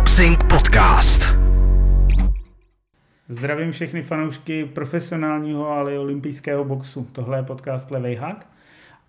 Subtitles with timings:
[0.00, 1.22] Boxing Podcast.
[3.28, 7.08] Zdravím všechny fanoušky profesionálního, ale i olympijského boxu.
[7.12, 8.46] Tohle je podcast Levej hak.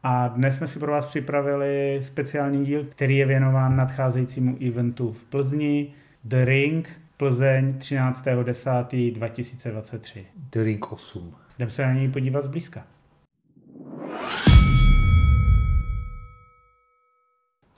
[0.03, 5.23] A dnes jsme si pro vás připravili speciální díl, který je věnován nadcházejícímu eventu v
[5.23, 5.93] Plzni,
[6.23, 10.23] The Ring, Plzeň 13.10.2023.
[10.51, 11.35] The Ring 8.
[11.59, 12.83] Jdeme se na něj podívat zblízka.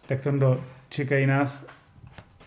[0.05, 1.82] Tak Tondo, čekají nás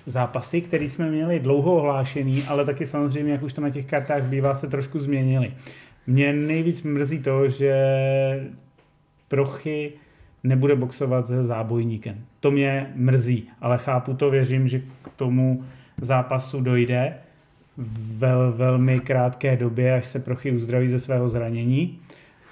[0.06, 4.22] zápasy, které jsme měli dlouho ohlášený, ale taky samozřejmě, jak už to na těch kartách
[4.22, 5.52] bývá, se trošku změnili.
[6.06, 7.74] Mě nejvíc mrzí to, že
[9.28, 9.92] Prochy
[10.44, 12.16] nebude boxovat se zábojníkem.
[12.40, 15.64] To mě mrzí, ale chápu to, věřím, že k tomu
[16.00, 17.14] zápasu dojde
[17.76, 21.98] v vel, velmi krátké době, až se Prochy uzdraví ze svého zranění.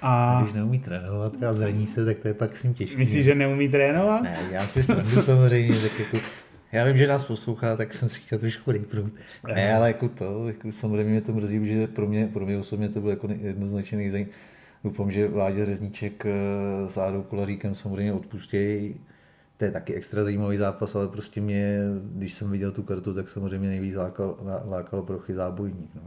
[0.03, 2.97] A, a když neumí trénovat a zraní se, tak to je pak s ním těžké.
[2.97, 4.23] Myslíš, že neumí trénovat?
[4.23, 6.19] Ne, já si srandu samozřejmě, tak jako
[6.75, 9.13] já vím, že nás poslouchá, tak jsem si chtěl trošku rejpnout.
[9.55, 12.89] Ne, ale jako to, jako samozřejmě mě to mrzí, že pro mě, pro mě osobně
[12.89, 14.27] to bylo jako jednoznačně nejzajím.
[14.85, 16.31] Doufám, že Vládě Řezníček eh,
[16.91, 18.95] s Ádou Kolaříkem samozřejmě odpustějí.
[19.57, 21.79] To je taky extra zajímavý zápas, ale prostě mě,
[22.17, 24.37] když jsem viděl tu kartu, tak samozřejmě nejvíc lákal,
[24.69, 25.91] lákal prochy zábojník.
[25.95, 26.03] No.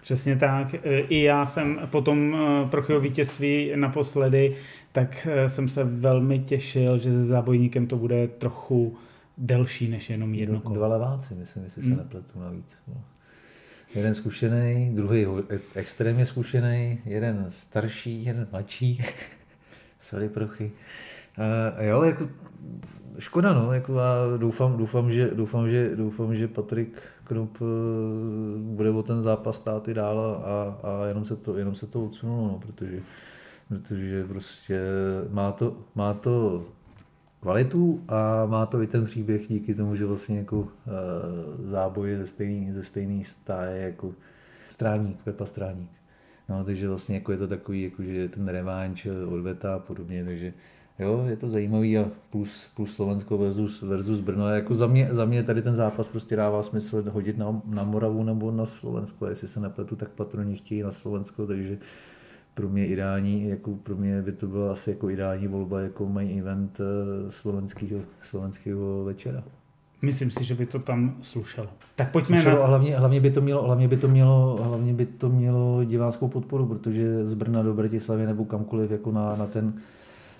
[0.00, 0.74] Přesně tak.
[0.74, 2.36] E, I já jsem po tom
[2.70, 4.56] Prochyho vítězství naposledy,
[4.92, 8.96] tak jsem se velmi těšil, že se zábojníkem to bude trochu
[9.42, 10.74] delší než jenom jedno kolo.
[10.74, 11.98] Dva leváci, myslím, jestli se hmm.
[11.98, 12.78] nepletu navíc.
[12.88, 13.04] No.
[13.94, 15.26] Jeden zkušený, druhý
[15.74, 19.04] extrémně zkušený, jeden starší, jeden mladší.
[20.00, 20.72] Sorry, prochy.
[21.38, 22.28] Uh, jo, jako
[23.18, 27.68] škoda, no, jako a doufám, doufám, že, doufám, že, doufám, že Patrik Knup uh,
[28.58, 32.04] bude o ten zápas stát i dál a, a jenom, se to, jenom se to
[32.04, 33.00] odsunulo, no, protože,
[33.68, 34.80] protože prostě
[35.30, 36.64] má to, má to
[37.42, 40.68] kvalitu a má to i ten příběh díky tomu, že vlastně jako uh,
[41.58, 44.14] záboj ze stejný, ze stejný stáje jako
[44.70, 45.90] stráník, Pepa Stráník.
[46.48, 50.52] No, takže vlastně jako je to takový, jako, že ten revanč odveta a podobně, takže
[50.98, 54.44] jo, je to zajímavý a plus, plus Slovensko versus, versus Brno.
[54.44, 57.84] A jako za mě, za mě tady ten zápas prostě dává smysl hodit na, na
[57.84, 59.26] Moravu nebo na Slovensko.
[59.26, 61.78] Jestli se nepletu, tak patroni chtějí na Slovensko, takže
[62.54, 66.38] pro mě ideální, jako pro mě by to byla asi jako ideální volba jako main
[66.38, 69.44] event eh, slovenského, slovenského večera.
[70.02, 71.68] Myslím si, že by to tam slušelo.
[71.96, 72.64] Tak pojďme slušelo na...
[72.64, 76.28] A hlavně, hlavně, by to mělo, hlavně, by to mělo, hlavně by to mělo diváckou
[76.28, 79.74] podporu, protože z Brna do Bratislavy nebo kamkoliv jako na, na ten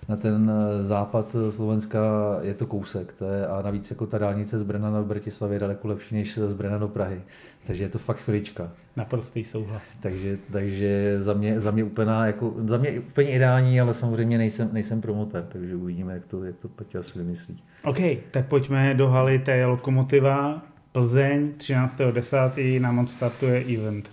[0.08, 2.00] na ten eh, západ Slovenska
[2.42, 3.12] je to kousek.
[3.12, 6.38] To je, a navíc jako ta dálnice z Brna na Bratislavě je daleko lepší než
[6.38, 7.20] z Brna do Prahy.
[7.66, 8.70] Takže je to fakt chvilička.
[8.96, 9.92] Naprostý souhlas.
[10.00, 14.68] Takže, takže za, mě, za, mě úplně, jako, za mě úplně ideální, ale samozřejmě nejsem,
[14.72, 17.58] nejsem promotor, takže uvidíme, jak to, jak to Petě asi vymyslí.
[17.84, 17.98] OK,
[18.30, 20.62] tak pojďme do haly té Lokomotiva.
[20.92, 22.80] Plzeň 13.10.
[22.80, 24.10] nám odstartuje event.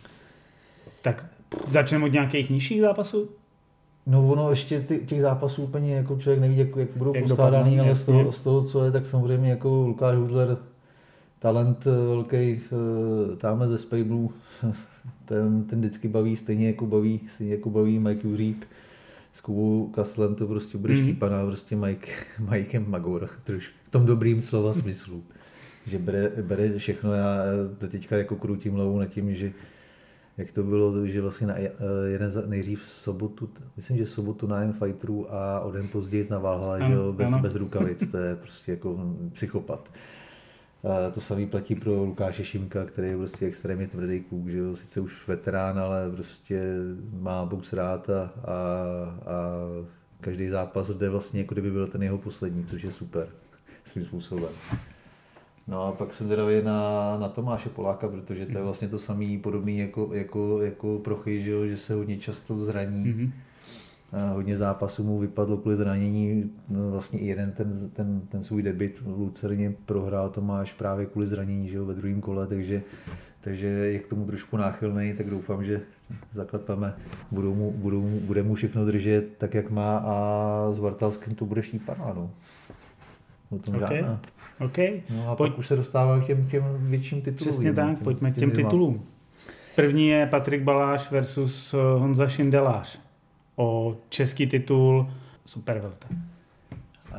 [1.01, 1.25] Tak
[1.67, 3.29] začneme od nějakých nižších zápasů?
[4.09, 7.79] No ono ještě ty, těch zápasů úplně jako člověk neví, jak, jak budou jak poskládaný,
[7.79, 10.57] ale z toho, z toho, co je, tak samozřejmě jako Lukáš Hudler,
[11.39, 14.31] talent eh, velký eh, tamhle ze Spejblu,
[15.25, 18.67] ten, ten vždycky baví, stejně jako baví, stejně jako baví Mike Juřík.
[19.33, 21.01] S Kubou Kaslem to prostě bude mm.
[21.01, 22.11] štípaná, prostě Mike,
[22.49, 25.23] Mike Magor, trošku v tom dobrým slova smyslu.
[25.87, 27.37] Že bere, bere všechno, já
[27.77, 29.51] to teďka jako krutím hlavou nad tím, že
[30.39, 31.71] jak to bylo, že vlastně na eh,
[32.07, 35.87] jeden za, nejdřív v sobotu, myslím, že v sobotu na M Fighterů a o den
[35.87, 39.89] později na Valhalla, že jo, bez, bez rukavic, to je prostě jako psychopat.
[40.83, 44.75] A to samý platí pro Lukáše Šimka, který je prostě extrémně tvrdý kluk, že jo,
[44.75, 46.61] sice už veterán, ale prostě
[47.19, 49.35] má box rád a, a, a
[50.21, 53.27] každý zápas jde vlastně jako kdyby byl ten jeho poslední, což je super
[53.83, 54.51] svým způsobem.
[55.69, 59.37] No a pak jsem zvědavý na, na Tomáše Poláka, protože to je vlastně to samý
[59.37, 63.05] podobný jako, jako, jako Prochy, že, jo, že se hodně často zraní.
[63.05, 63.31] Mm-hmm.
[64.11, 66.51] A hodně zápasů mu vypadlo kvůli zranění.
[66.69, 71.27] No, vlastně i jeden ten, ten, ten svůj debit v Lucerně prohrál Tomáš právě kvůli
[71.27, 72.81] zranění že jo, ve druhém kole, takže,
[73.41, 75.81] takže je k tomu trošku náchylný, tak doufám, že
[76.33, 76.93] zaklepeme,
[77.31, 81.61] budou mu, budou, bude mu všechno držet tak, jak má a s Vartalskem to bude
[81.61, 82.13] štípaná.
[82.15, 82.31] No.
[83.49, 83.97] O tom okay.
[83.97, 84.21] žádná.
[84.59, 85.01] Okay.
[85.09, 85.51] No a Pojď...
[85.51, 87.53] pak už se dostáváme k těm, těm větším titulům.
[87.53, 89.03] Přesně tak, těm, pojďme k těm, těm titulům.
[89.75, 92.99] První je Patrik Baláš versus eh, Honza Šindelář
[93.55, 95.11] o český titul
[95.45, 95.91] Super
[97.11, 97.17] Uh,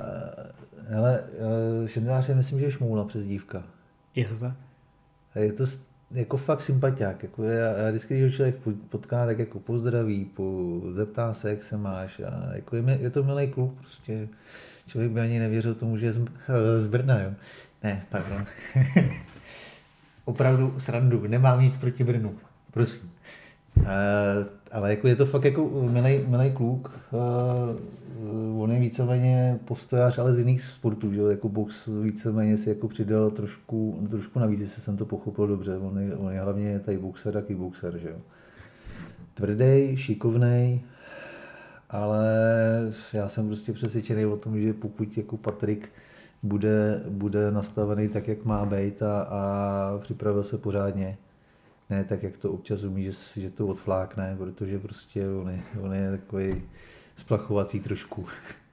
[0.89, 1.21] hele,
[1.83, 3.63] uh, Šindelář je myslím, že je šmoula přes dívka.
[4.15, 4.55] Je to tak?
[5.35, 5.65] Je to
[6.11, 7.23] jako fakt sympatiák.
[7.23, 8.57] Jako já, já vždycky, když ho člověk
[8.89, 12.21] potká, tak jako pozdraví, po, zeptá se, jak se máš.
[12.21, 14.29] A jako je, je to milý kluk, prostě
[14.87, 16.21] člověk by ani nevěřil tomu, že je z,
[16.79, 17.33] z Brna, jo.
[17.83, 18.45] Ne, pardon.
[20.25, 22.35] opravdu srandu, nemám nic proti Brnu,
[22.71, 23.11] prosím.
[23.77, 23.85] Uh,
[24.73, 27.01] ale jako je to fakt jako milý, milý kluk.
[27.13, 32.89] Uh, on je víceméně postojář, ale z jiných sportů, že jako box víceméně si jako
[32.89, 35.79] přidal trošku, trošku navíc, jestli jsem to pochopil dobře.
[35.79, 38.17] On je, on je hlavně tady boxer a kickboxer, že jo.
[39.35, 40.85] Tvrdý, šikovný,
[41.91, 42.29] ale
[43.13, 45.89] já jsem prostě přesvědčený o tom, že pokud jako Patrik
[46.43, 51.19] bude, bude nastavený tak, jak má být a, a připravil se pořádně,
[51.91, 55.95] ne tak, jak to občas umí, že, že to odflákne, protože prostě on je, on
[55.95, 56.63] je takový
[57.17, 58.27] splachovací trošku.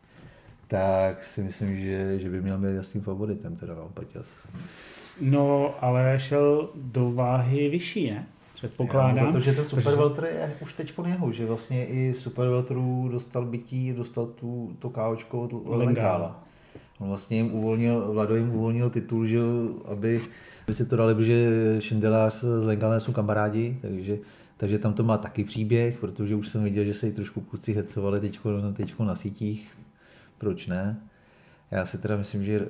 [0.67, 4.27] tak si myslím, že, že by měl být jasným favoritem, teda no, Paťas.
[5.21, 8.25] No, ale šel do váhy vyšší, ne?
[8.55, 9.17] Předpokládám.
[9.17, 12.47] Já, za to, že ten Super Welter je už teď jeho, že vlastně i Super
[12.47, 16.43] Welteru dostal bytí, dostal tu, to káočko od Lengála.
[16.99, 19.39] On vlastně jim uvolnil, Vlado jim uvolnil titul, že,
[19.85, 20.21] aby,
[20.67, 24.17] aby si to dali, protože Šindelář s Lengálem jsou kamarádi, takže,
[24.57, 27.73] takže tam to má taky příběh, protože už jsem viděl, že se jí trošku kluci
[27.73, 29.77] hecovali teďko, teďko na sítích.
[30.37, 30.99] Proč ne?
[31.71, 32.67] Já si teda myslím, že uh,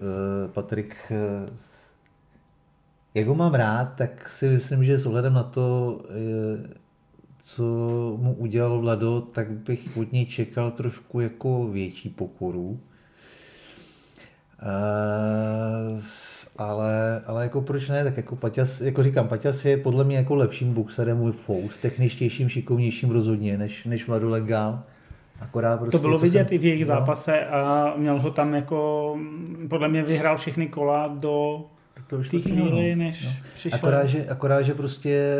[0.54, 1.56] Patrik uh,
[3.14, 6.06] jak ho mám rád, tak si myslím, že s ohledem na to, uh,
[7.40, 7.64] co
[8.22, 12.80] mu udělal Vlado, tak bych od něj čekal trošku jako větší pokoru.
[14.62, 16.02] Uh,
[16.58, 20.36] ale, ale jako proč ne, tak jako Paťas, jako říkám, Paťas je podle mě jako
[20.36, 24.80] lepším boxerem můj fous, techničtějším, šikovnějším rozhodně, než, než Vlado Legál.
[25.40, 26.88] Akorát prostě, to bylo vidět jsem, i v jejich no.
[26.88, 29.20] zápase a měl ho tam jako,
[29.70, 31.66] podle mě vyhrál všechny kola do
[32.08, 33.04] to té chvíli, no.
[33.04, 33.32] než no.
[33.54, 33.78] přišel.
[33.78, 35.38] Akorát že, akorát, že prostě,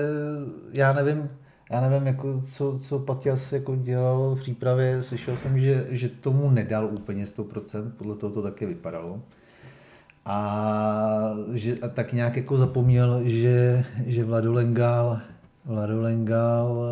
[0.72, 1.30] já nevím,
[1.72, 6.50] já nevím, jako, co, co Patias jako dělal v přípravě, slyšel jsem, že, že tomu
[6.50, 9.22] nedal úplně 100%, podle toho to taky vypadalo.
[10.30, 15.20] A, že, a tak nějak jako zapomněl, že, že Vlado Lengal,
[15.66, 16.86] Vlado Lengal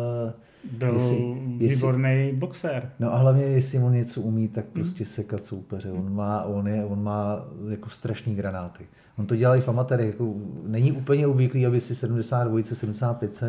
[0.72, 1.16] byl jestli,
[1.58, 2.90] výborný jestli, boxer.
[2.98, 5.10] No a hlavně, jestli on něco umí, tak prostě hmm.
[5.10, 5.90] sekat soupeře.
[5.90, 8.84] On má, on, je, on má jako strašní granáty.
[9.18, 10.06] On to dělá i v amatérech.
[10.06, 10.34] Jako,
[10.66, 13.44] není úplně obvyklý, aby si 72, 75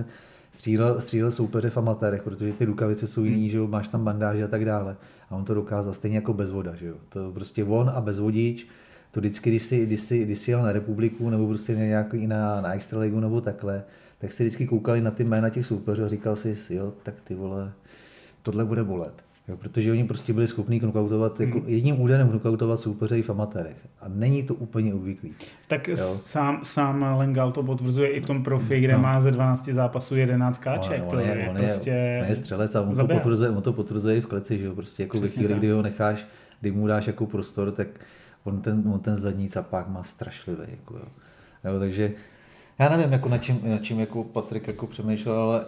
[0.51, 3.49] střílel, střílel soupeře v amatérech, protože ty rukavice jsou jiný, hmm.
[3.49, 4.95] že jo, máš tam bandáže a tak dále.
[5.29, 6.95] A on to dokázal stejně jako bez voda, že jo.
[7.09, 8.67] To prostě on a bez vodič,
[9.11, 12.61] to vždycky, když jsi, když jsi, když jsi jel na republiku nebo prostě nějaký na,
[12.61, 13.83] na extraligu nebo takhle,
[14.17, 17.35] tak jste vždycky koukali na ty jména těch soupeřů a říkal si, jo, tak ty
[17.35, 17.71] vole,
[18.43, 19.27] tohle bude bolet.
[19.47, 21.69] Jo, protože oni prostě byli schopni knockoutovat, jako hmm.
[21.69, 23.75] jedním úderem knockoutovat soupeře i v amatérech.
[24.01, 25.33] A není to úplně obvyklý.
[25.67, 25.97] Tak jo?
[25.97, 28.99] sám, sám Lengal to potvrzuje i v tom profi, kde no.
[28.99, 30.99] má ze 12 zápasů 11 káček.
[30.99, 33.49] On, on, to je, je, on, prostě je, on je střelec a on to, potvrzuje,
[33.49, 34.75] on to potvrzuje i v kleci, že jo?
[34.75, 36.25] Prostě jako ve chvíli, kdy ho necháš,
[36.61, 37.87] kdy mu dáš jako prostor, tak
[38.47, 40.63] on ten, on ten zadní capák má strašlivý.
[40.67, 41.05] Jako jo.
[41.65, 42.13] Jo, takže
[42.79, 45.65] já nevím, jako na čím, na čím jako Patrik jako přemýšlel, ale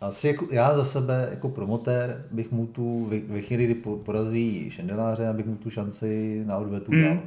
[0.00, 3.74] asi jako já za sebe jako promotér bych mu tu ve chvíli, kdy
[4.04, 7.04] porazí Šendeláře, abych mu tu šanci na odvetu hmm.
[7.04, 7.20] dal.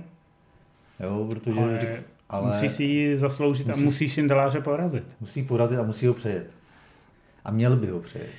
[0.99, 1.89] Jo, protože ale, řík,
[2.29, 5.15] ale musí si ji zasloužit musí, a musí Šendeláře porazit.
[5.21, 6.51] Musí porazit a musí ho přejet.
[7.45, 8.29] A měl by ho přejet.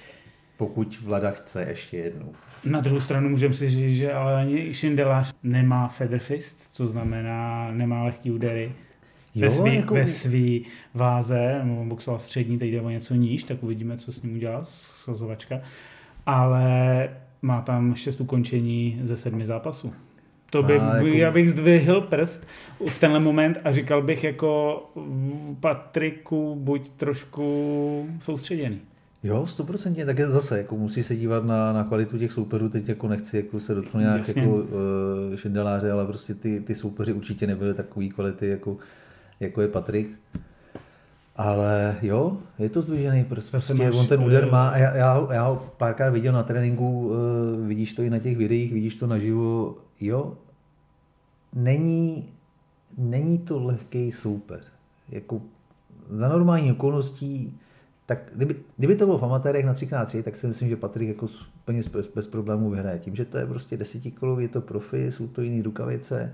[0.56, 2.32] Pokud Vlada chce ještě jednou.
[2.64, 8.04] Na druhou stranu můžeme si říct, že ale ani Šindelář nemá featherfist, to znamená nemá
[8.04, 8.72] lehký údery
[9.34, 9.94] ve jo, svý, jako...
[9.94, 14.22] ve svý váze, on boxoval střední, teď jde o něco níž, tak uvidíme, co s
[14.22, 15.60] ním udělá schazovačka,
[16.26, 17.08] ale
[17.42, 19.92] má tam šest ukončení ze sedmi zápasů.
[20.50, 21.06] To by, a, jako...
[21.06, 22.46] já bych zdvihl prst
[22.86, 24.82] v tenhle moment a říkal bych jako
[25.60, 28.80] Patriku, buď trošku soustředěný.
[29.22, 32.88] Jo, stoprocentně, tak je zase, jako musí se dívat na, na kvalitu těch soupeřů, teď
[32.88, 34.42] jako nechci jako se dotknout nějak Jasně.
[34.42, 34.66] jako uh,
[35.36, 38.76] šindeláře, ale prostě ty, ty soupeři určitě nebyly takové kvality, jako
[39.40, 40.10] jako je Patrik.
[41.36, 43.50] Ale jo, je to zdvižený prst.
[43.50, 47.66] Prostě máš, on ten úder má, já, já, já ho párkrát viděl na tréninku, uh,
[47.66, 50.38] vidíš to i na těch videích, vidíš to naživo, jo,
[51.54, 52.28] není,
[52.98, 54.70] není to lehký soupeř.
[55.08, 55.42] Jako
[56.10, 57.58] za normální okolností,
[58.10, 61.26] tak kdyby, kdyby to bylo v amatérech na 3x3, tak si myslím, že Patrik jako
[61.62, 62.98] úplně bez, bez problémů vyhraje.
[62.98, 66.32] Tím, že to je prostě desetikolový, je to profi, jsou to jiný rukavice,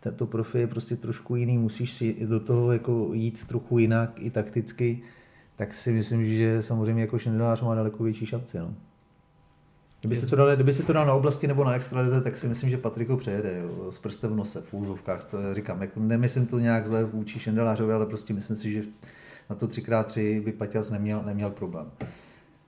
[0.00, 4.30] tento profi je prostě trošku jiný, musíš si do toho jako jít trochu jinak i
[4.30, 5.02] takticky,
[5.56, 8.58] tak si myslím, že samozřejmě jako Šendelář má daleko větší šanci.
[8.58, 8.74] No.
[10.00, 12.48] Kdyby si, to dal, kdyby si to dal na oblasti nebo na extralize, tak si
[12.48, 15.24] myslím, že Patriko přejede jo, s prstem v nose, v úzovkách.
[15.24, 18.82] To říkám, jako nemyslím to nějak zle vůči Šendelářovi, ale prostě myslím si, že
[19.50, 21.86] na to 3x3 by Paťas neměl, neměl problém.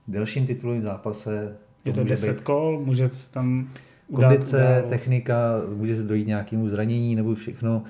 [0.09, 2.41] V delším titulovém zápase je to 10 být...
[2.45, 3.69] kol, může tam
[4.15, 7.83] kondice, technika, může se dojít nějakému zranění nebo všechno.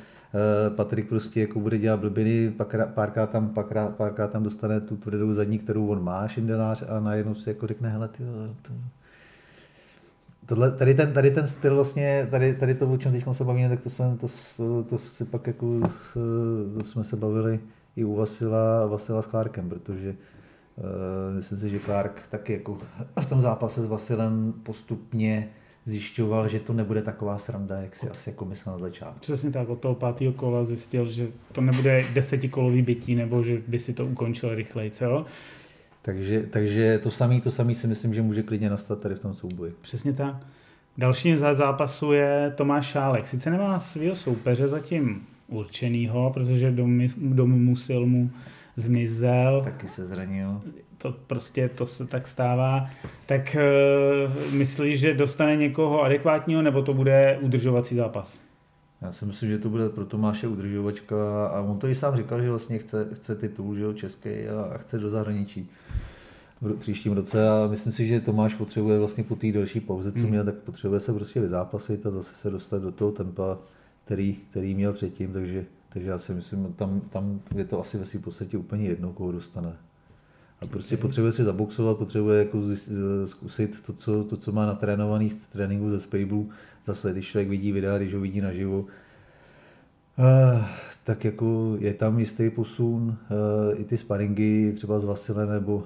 [0.77, 5.33] Patrik prostě jako bude dělat blbiny, pak, párkrát tam, párkrát, párkrát tam dostane tu tvrdou
[5.33, 8.23] zadní, kterou on má, šindelář, a najednou si jako řekne, hele, ty,
[8.63, 8.73] to,
[10.47, 13.69] Tohle, tady, ten, tady ten styl vlastně, tady, tady to, o čem teď se bavíme,
[13.69, 14.29] tak to, jsem, to,
[14.89, 15.81] to si pak jako,
[16.75, 17.61] to jsme se bavili
[17.97, 22.79] i u Vasila, Vasila s Clarkem, protože uh, myslím si, že Clark taky jako
[23.21, 25.49] v tom zápase s Vasilem postupně
[25.87, 29.21] zjišťoval, že to nebude taková sranda, jak si asi jako myslel na začátku.
[29.21, 33.79] Přesně tak, od toho pátého kola zjistil, že to nebude desetikolový bytí, nebo že by
[33.79, 35.25] si to ukončil rychleji, co?
[36.03, 39.35] Takže, takže to samé to samý si myslím, že může klidně nastat tady v tom
[39.35, 39.75] souboji.
[39.81, 40.37] Přesně tak.
[40.99, 43.27] Další za zápasu je Tomáš Šálek.
[43.27, 48.31] Sice nemá svého soupeře zatím určenýho, protože dom, dom musil mu
[48.77, 49.61] zmizel.
[49.65, 50.61] Taky se zranil.
[50.99, 52.91] To prostě, to se tak stává.
[53.27, 53.57] Tak
[54.27, 58.41] uh, myslíš, že dostane někoho adekvátního, nebo to bude udržovací zápas?
[59.03, 62.43] Já si myslím, že to bude pro Tomáše udržovačka a on to i sám říkal,
[62.43, 64.31] že vlastně chce, chce titul že jo, český
[64.75, 65.71] a chce do zahraničí
[66.61, 70.19] v příštím roce a myslím si, že Tomáš potřebuje vlastně po té další pauze, co
[70.19, 70.31] hmm.
[70.31, 73.59] měl, tak potřebuje se prostě vyzápasit a zase se dostat do toho tempa,
[74.05, 78.05] který, který měl předtím, takže, takže já si myslím, tam, tam je to asi ve
[78.05, 79.73] svým podstatě úplně jedno, koho dostane.
[80.61, 82.59] A prostě potřebuje si zaboxovat, potřebuje jako
[83.27, 86.45] zkusit to co, to, co má natrénovaný v tréninku ze Spable.
[86.87, 88.87] Zase, když člověk vidí videa, když ho vidí naživo, uh,
[91.05, 93.03] tak jako je tam jistý posun.
[93.03, 95.85] Uh, I ty sparingy třeba s Vasilem nebo, uh,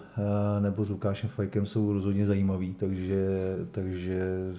[0.63, 4.53] nebo s Lukášem Fajkem jsou rozhodně zajímavý, takže, takže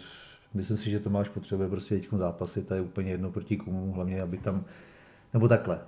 [0.54, 4.22] myslím si, že Tomáš potřebuje prostě teď zápasy, to je úplně jedno proti komu, hlavně
[4.22, 4.66] aby tam,
[5.34, 5.80] nebo takhle,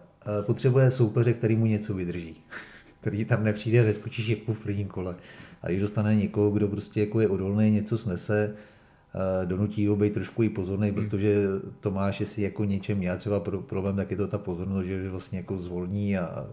[0.46, 2.36] potřebuje soupeře, který mu něco vydrží
[3.01, 5.15] který tam nepřijde, neskočí šipku v prvním kole.
[5.62, 10.13] A když dostane někoho, kdo prostě jako je odolný, něco snese, eh, donutí ho být
[10.13, 10.96] trošku i pozorný, hmm.
[10.96, 11.38] protože
[11.80, 15.58] Tomáš, jestli jako něčem měl třeba problém, tak je to ta pozornost, že vlastně jako
[15.58, 16.48] zvolní a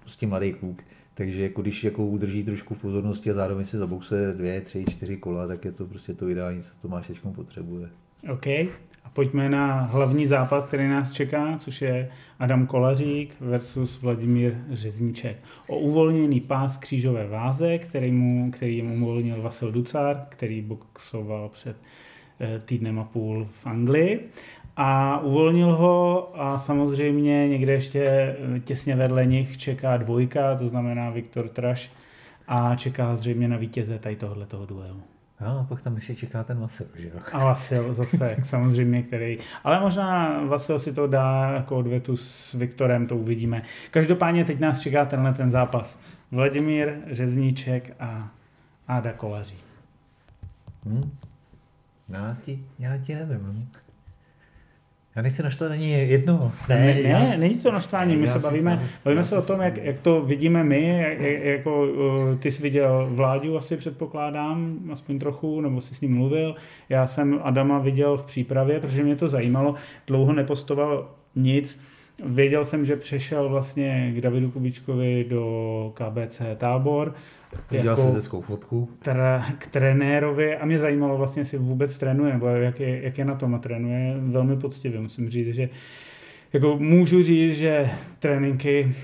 [0.00, 0.82] prostě mladý kluk.
[1.18, 5.16] Takže jako když jako udrží trošku v pozornosti a zároveň se zabousuje dvě, tři, čtyři
[5.16, 7.88] kola, tak je to prostě to ideální, co Tomáš teď potřebuje.
[8.32, 8.46] OK.
[9.04, 15.36] A pojďme na hlavní zápas, který nás čeká, což je Adam Kolařík versus Vladimír Řezníček.
[15.68, 21.76] O uvolněný pás křížové váze, který mu, který mu uvolnil Vasil Ducár, který boxoval před
[22.40, 24.28] eh, týdnem a půl v Anglii.
[24.80, 31.10] A uvolnil ho a samozřejmě někde ještě eh, těsně vedle nich čeká dvojka, to znamená
[31.10, 31.92] Viktor Traš
[32.48, 35.02] a čeká zřejmě na vítěze tady tohoto duelu.
[35.40, 37.20] No, a pak tam ještě čeká ten Vasil, že jo?
[37.32, 39.38] A Vasil zase, samozřejmě, který...
[39.64, 43.62] Ale možná Vasil si to dá jako odvětu s Viktorem, to uvidíme.
[43.90, 46.00] Každopádně teď nás čeká tenhle ten zápas.
[46.32, 48.30] Vladimír Řezníček a
[48.88, 49.56] Áda Kolaří.
[50.84, 51.10] Hmm.
[52.08, 53.68] Já ti, já ti nevím.
[55.18, 56.52] Já nechci naštvat ani jedno.
[56.68, 59.98] Ne, ne, ne není to naštvání, my se bavíme, bavíme se o tom, jak, jak
[59.98, 61.86] to vidíme my, jak, jako
[62.38, 66.54] ty jsi viděl Vláďu asi předpokládám, aspoň trochu, nebo jsi s ním mluvil.
[66.88, 69.74] Já jsem Adama viděl v přípravě, protože mě to zajímalo,
[70.06, 71.80] dlouho nepostoval nic.
[72.24, 77.14] Věděl jsem, že přešel vlastně k Davidu Kubičkovi do KBC Tábor,
[77.70, 78.88] Udělal jako hezkou fotku.
[78.98, 83.24] Tra, k trenérovi a mě zajímalo vlastně, jestli vůbec trénuje, nebo jak je, jak je
[83.24, 85.00] na tom a trénuje velmi poctivě.
[85.00, 85.68] Musím říct, že
[86.52, 88.94] jako můžu říct, že tréninky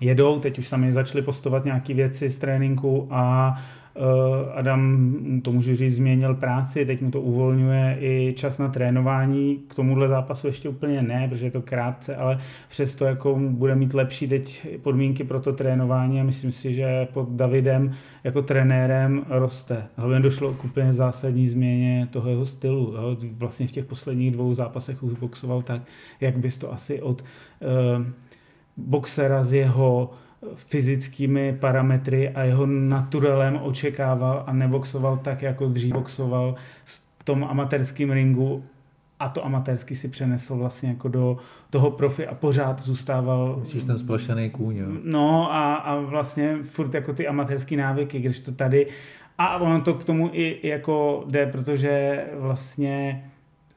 [0.00, 3.54] jedou, teď už sami začali postovat nějaké věci z tréninku a
[3.96, 9.58] Eh, Adam, to můžu říct, změnil práci, teď mu to uvolňuje i čas na trénování.
[9.68, 13.94] K tomuhle zápasu ještě úplně ne, protože je to krátce, ale přesto jako bude mít
[13.94, 17.92] lepší teď podmínky pro to trénování a myslím si, že pod Davidem
[18.24, 19.84] jako trenérem roste.
[19.96, 22.94] Hlavně došlo k úplně zásadní změně toho jeho stylu.
[23.32, 25.82] Vlastně v těch posledních dvou zápasech už boxoval tak,
[26.20, 28.06] jak bys to asi od uh,
[28.86, 30.10] boxera z jeho
[30.54, 38.10] fyzickými parametry a jeho naturelem očekával a neboxoval tak, jako dřív boxoval v tom amatérském
[38.10, 38.64] ringu
[39.20, 41.36] a to amatérsky si přenesl vlastně jako do
[41.70, 43.56] toho profi a pořád zůstával...
[43.58, 44.86] Myslíš ten splašený kůň, jo?
[45.04, 48.86] No a, a vlastně furt jako ty amatérské návyky, když to tady...
[49.38, 53.24] A ono to k tomu i jako jde, protože vlastně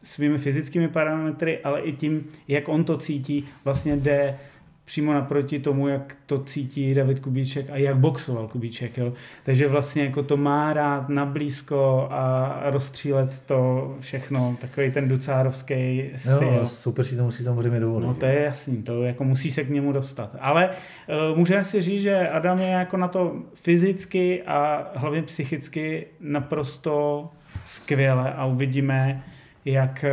[0.04, 4.38] svými fyzickými parametry, ale i tím, jak on to cítí, vlastně jde
[4.86, 8.98] přímo naproti tomu, jak to cítí David Kubíček a jak boxoval Kubíček.
[8.98, 9.14] Jo.
[9.44, 16.10] Takže vlastně jako to má rád na blízko a rozstřílet to všechno, takový ten ducárovský
[16.16, 16.52] styl.
[16.52, 18.08] No, super si to musí samozřejmě dovolit.
[18.08, 20.36] No to je jasný, to jako musí se k němu dostat.
[20.40, 26.08] Ale uh, můžeme si říct, že Adam je jako na to fyzicky a hlavně psychicky
[26.20, 27.30] naprosto
[27.66, 29.24] skvěle a uvidíme,
[29.66, 30.06] jak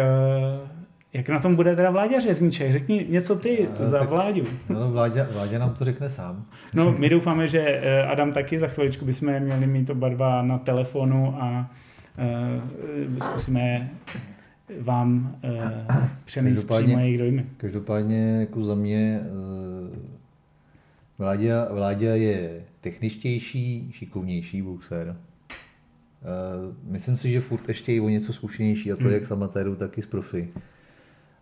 [0.62, 0.81] uh,
[1.14, 2.73] Jak na tom bude teda Vláďa Řezníček?
[2.73, 4.45] Řekni něco ty no, za tak, Vláďu.
[4.69, 6.45] No, Vláďa, Vláďa nám to řekne sám.
[6.75, 10.59] No, my doufáme, že eh, Adam taky za chviličku bychom měli mít oba dva na
[10.59, 11.71] telefonu a
[12.19, 13.90] uh, zkusíme
[14.81, 17.47] vám uh, přenést přímo jejich dojmy.
[17.57, 19.97] Každopádně jako za mě uh,
[21.19, 25.09] Vláďa, Vláďa je techničtější, šikovnější boxer.
[25.09, 29.12] Uh, myslím si, že furt ještě je o něco zkušenější a to hmm.
[29.12, 30.49] jak z amatéru, tak i z profi.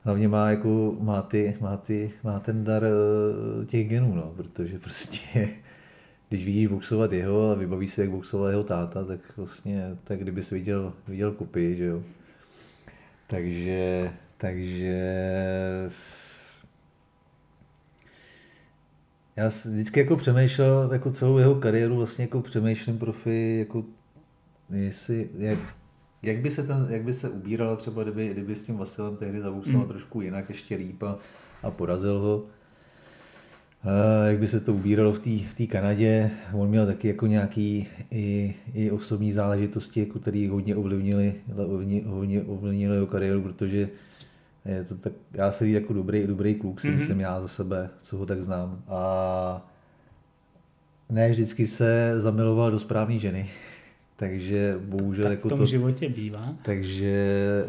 [0.02, 4.78] Hlavně má, jako, má, ty, má, ty, má ten dar uh, těch genů, no, protože
[4.78, 5.48] prostě
[6.28, 10.42] když vidíš boxovat jeho a vybaví se, jak boxoval jeho táta, tak vlastně, tak kdyby
[10.42, 12.02] si viděl, viděl kopy, že jo.
[13.26, 15.00] Takže, takže
[19.36, 23.84] já vždycky jako přemýšlel, jako celou jeho kariéru vlastně jako přemýšlím profi, jako
[24.70, 25.58] jestli, jak,
[26.22, 29.40] jak by se, ten, jak by se ubírala třeba, kdyby, kdyby s tím Vasilem tehdy
[29.40, 29.88] zaboxoval mm.
[29.88, 31.18] trošku jinak, ještě líp a,
[31.62, 32.46] a porazil ho.
[33.82, 36.30] A jak by se to ubíralo v té v Kanadě.
[36.52, 41.34] On měl taky jako nějaký i, i osobní záležitosti, jako které hodně ovlivnili,
[41.66, 43.88] hodně, hodně ovlivnili jeho kariéru, protože
[44.64, 46.98] je to tak, já se ví jako dobrý, dobrý kluk, si mm-hmm.
[46.98, 48.82] myslím já za sebe, co ho tak znám.
[48.88, 49.68] A
[51.10, 53.50] ne vždycky se zamiloval do správné ženy.
[54.20, 56.46] Takže bohužel tak jako v tom to, životě bývá.
[56.62, 57.14] Takže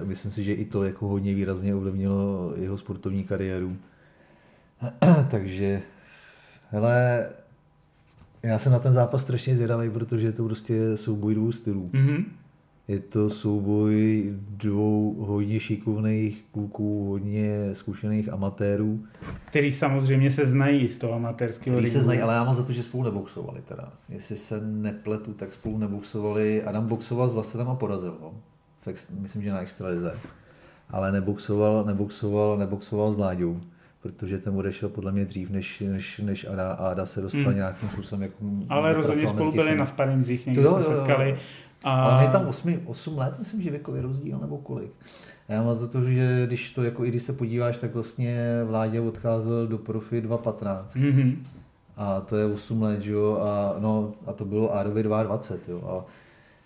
[0.03, 3.77] myslím si, že i to jako hodně výrazně ovlivnilo jeho sportovní kariéru.
[5.31, 5.81] takže,
[6.69, 7.29] hele,
[8.43, 11.89] já jsem na ten zápas strašně zvědavý, protože je to prostě souboj dvou stylů.
[11.93, 12.25] Mm-hmm.
[12.91, 19.03] Je to souboj dvou hodně šikovných kluků, hodně zkušených amatérů.
[19.45, 22.73] Který samozřejmě se znají z toho amatérského Který se znají, ale já mám za to,
[22.73, 23.93] že spolu neboxovali teda.
[24.09, 26.63] Jestli se nepletu, tak spolu neboxovali.
[26.63, 28.33] Adam boxoval s Vasilem a porazil ho.
[28.83, 30.13] Tak myslím, že na extralize.
[30.89, 33.61] Ale neboxoval, neboxoval, neboxoval s Vláďou
[34.01, 37.55] protože ten odešel podle mě dřív, než, než, než Ada, Ada se dostal hmm.
[37.55, 38.21] nějakým způsobem.
[38.21, 38.37] Jako
[38.69, 41.29] Ale rozhodně spolu byli na sparinzích, někdy se setkali.
[41.29, 41.41] Jo, jo.
[41.83, 42.03] A...
[42.03, 44.91] Ale je tam 8, 8 let, myslím, že věkový rozdíl, nebo kolik.
[45.49, 48.37] A já mám za to, že když to, jako i když se podíváš, tak vlastně
[48.65, 50.85] Vládě odcházel do profi 2.15.
[50.85, 51.35] Mm-hmm.
[51.97, 55.87] A to je 8 let, že jo, a, no, a to bylo Adovi 22, jo.
[55.87, 56.05] A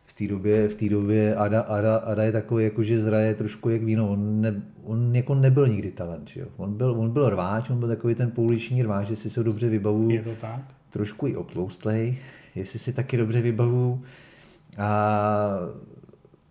[0.05, 3.69] v té době, v té době Ada, Ada, Ada, je takový, jako že zraje trošku
[3.69, 4.09] jak víno.
[4.09, 6.47] On, ne, on jako nebyl nikdy talent, že jo.
[6.57, 9.69] On byl, on byl rváč, on byl takový ten pouliční rváč, že si se dobře
[9.69, 10.09] vybavuju.
[10.09, 10.61] Je to tak?
[10.89, 12.17] Trošku i obtloustlej,
[12.55, 14.03] jestli si taky dobře vybavuju
[14.77, 15.59] a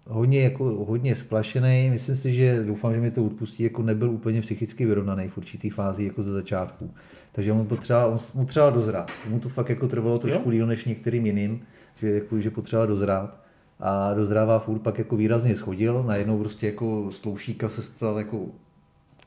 [0.06, 1.90] hodně, jako, hodně splašený.
[1.90, 5.70] Myslím si, že doufám, že mi to odpustí, jako nebyl úplně psychicky vyrovnaný v určitý
[5.70, 6.90] fázi jako ze začátku.
[7.32, 9.12] Takže on potřeboval, on mu třeba dozrát.
[9.30, 11.60] Mu to fakt jako trvalo trošku díl než některým jiným,
[12.00, 13.40] že, jako, že potřeboval dozrát.
[13.80, 18.46] A dozrává furt pak jako výrazně schodil, najednou prostě jako sloušíka se stal jako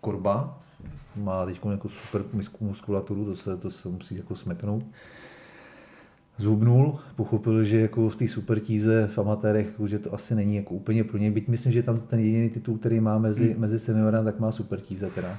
[0.01, 0.59] korba,
[1.15, 2.23] má teď jako super
[2.59, 4.83] muskulaturu, to se, to se musí jako smeknout
[6.37, 10.55] zhubnul, pochopil, že jako v té super tíze v amatérech, jako, že to asi není
[10.55, 11.31] jako úplně pro něj.
[11.31, 13.61] Byť myslím, že tam ten jediný titul, který má mezi, hmm.
[13.61, 15.37] mezi seniorem, tak má super tíze teda.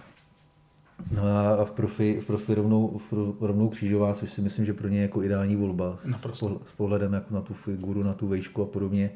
[1.15, 1.23] No
[1.61, 4.99] a v profi, v profi rovnou, v rovnou křížová, což si myslím, že pro ně
[4.99, 5.99] je jako ideální volba.
[6.05, 6.61] Naprosto.
[6.67, 9.11] S, s pohledem jako na tu figuru, na tu vejšku a podobně.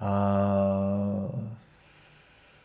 [0.00, 0.10] A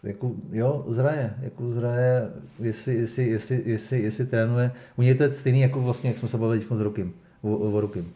[0.03, 4.71] jako, jo, zraje, jako zraje, jestli, jestli, jestli, jestli, jestli trénuje.
[4.97, 8.13] U něj to je stejný, jako vlastně, jak jsme se bavili s rokem Vorukim.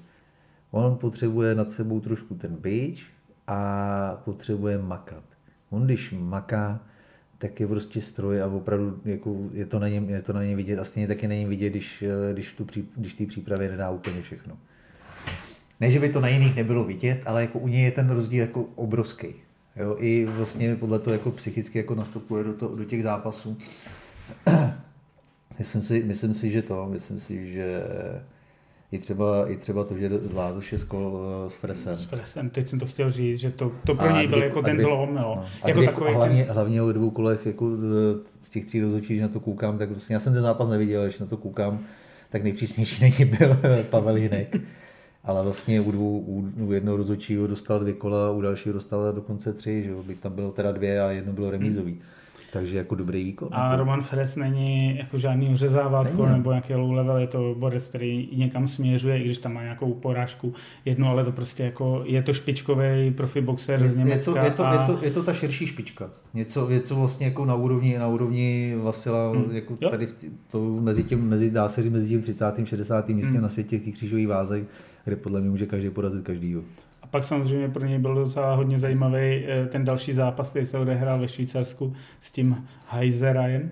[0.71, 3.05] On potřebuje nad sebou trošku ten bič
[3.47, 5.23] a potřebuje makat.
[5.69, 6.79] On když maká,
[7.37, 10.57] tak je prostě stroj a opravdu jako je, to na něm, je to na něm
[10.57, 14.57] vidět a stejně taky není vidět, když, když, tu, když té přípravě nedá úplně všechno.
[15.79, 18.41] Ne, že by to na jiných nebylo vidět, ale jako u něj je ten rozdíl
[18.41, 19.27] jako obrovský.
[19.75, 23.57] Jo, I vlastně podle toho jako psychicky jako nastupuje do, to, do těch zápasů.
[25.59, 27.83] myslím, si, myslím si, že to, myslím si, že
[28.93, 31.97] i třeba, i třeba to, že zvládl šestkol eh, s Fresem.
[31.97, 34.75] S Fresem, teď jsem to chtěl říct, že to, to pro něj byl jako ten
[34.75, 35.15] kdy, zlom.
[35.15, 35.45] No.
[35.61, 36.53] A jako kdy, takový a hlavně, ten...
[36.53, 40.15] hlavně o dvou kolech, jako eh, z těch tří rozhodčí, na to koukám, tak vlastně
[40.15, 41.79] já jsem ten zápas neviděl, když na to koukám,
[42.29, 43.57] tak nejpřísnější na něj byl
[43.89, 44.55] Pavel Jinek.
[45.23, 49.53] Ale vlastně u, dvou, u, u jednoho rozhodčího dostal dvě kola, u dalšího dostal dokonce
[49.53, 50.03] tři, že jo?
[50.19, 51.91] Tam bylo teda dvě a jedno bylo remízový.
[51.91, 52.01] Hmm.
[52.53, 53.49] Takže jako dobrý výkon.
[53.51, 53.79] A jako...
[53.79, 58.67] Roman Feres není jako žádný řezávátko nebo nějaký low level, je to borec, který někam
[58.67, 60.53] směřuje, i když tam má nějakou porážku
[60.85, 64.31] jednu, ale to prostě jako je to špičkový profi boxer je, z Německa.
[64.31, 64.73] Je to, je, to, a...
[64.73, 66.09] je, to, je to ta širší špička.
[66.33, 69.51] Něco, něco vlastně jako na úrovni, na úrovni Vasila, hmm.
[69.51, 69.89] jako jo.
[69.89, 70.07] tady
[70.51, 72.45] to mezi tím, mezi, dá se říct, mezi tím 30.
[72.65, 73.09] 60.
[73.09, 73.41] místem hmm.
[73.41, 74.63] na světě v těch křížových vázech,
[75.05, 76.61] kde podle mě může každý porazit každýho
[77.13, 81.19] pak samozřejmě pro něj byl docela hodně zajímavý eh, ten další zápas, který se odehrál
[81.19, 83.71] ve Švýcarsku s tím Heiserajem,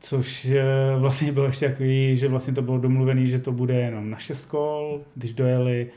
[0.00, 0.64] což eh,
[0.98, 4.46] vlastně bylo ještě takový, že vlastně to bylo domluvený, že to bude jenom na 6
[4.46, 5.90] kol, když dojeli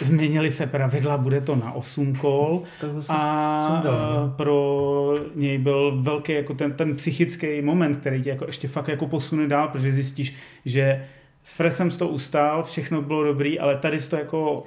[0.00, 2.62] Změnili se pravidla, bude to na 8 kol
[3.08, 4.34] a no.
[4.36, 9.06] pro něj byl velký jako ten, ten psychický moment, který tě jako ještě fakt jako
[9.06, 11.06] posune dál, protože zjistíš, že
[11.42, 14.64] s Fresem to ustál, všechno bylo dobrý, ale tady jsi to jako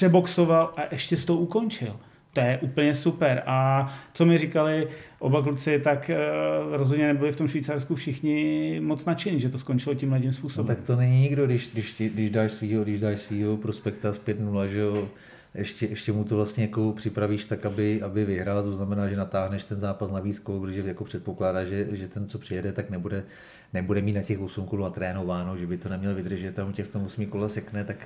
[0.00, 1.96] přeboxoval a ještě jsi to ukončil.
[2.32, 3.42] To je úplně super.
[3.46, 9.04] A co mi říkali oba kluci, tak uh, rozhodně nebyli v tom Švýcarsku všichni moc
[9.04, 10.68] nadšení, že to skončilo tím tím způsobem.
[10.68, 14.26] No, tak to není nikdo, když, když, když dáš svýho, když dáš svýho prospekta z
[14.26, 15.08] 5-0, že jo,
[15.54, 19.64] ještě, ještě mu to vlastně jako připravíš tak, aby, aby vyhrál, to znamená, že natáhneš
[19.64, 23.24] ten zápas na výzkou, protože jako předpokládá, že, že ten, co přijede, tak nebude,
[23.72, 26.86] nebude mít na těch 8 kolů a trénováno, že by to neměl vydržet, tam těch
[26.86, 27.96] v tom 8 kole sekne, tak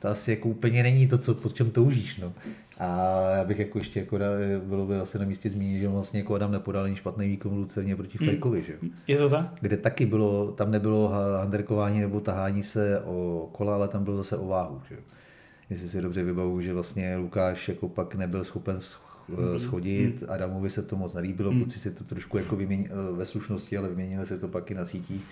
[0.00, 2.18] to asi jako úplně není to, co, po čem toužíš.
[2.18, 2.32] No.
[2.78, 4.18] A já bych jako ještě jako,
[4.64, 7.58] bylo by asi na místě zmínit, že vlastně jako Adam nepodal ani špatný výkon v
[7.58, 8.28] Lucerně proti hmm.
[8.28, 8.74] Fejkovi, že?
[9.06, 9.54] Je to tak?
[9.60, 11.08] Kde taky bylo, tam nebylo
[11.38, 14.96] handerkování nebo tahání se o kola, ale tam bylo zase o váhu, že?
[15.70, 18.78] Jestli si dobře vybavu, že vlastně Lukáš jako pak nebyl schopen
[19.36, 19.60] hmm.
[19.60, 20.30] schodit, hmm.
[20.30, 24.26] Adamovi se to moc nelíbilo, kluci si to trošku jako vyměnili ve slušnosti, ale vyměnili
[24.26, 25.22] se to pak i na sítích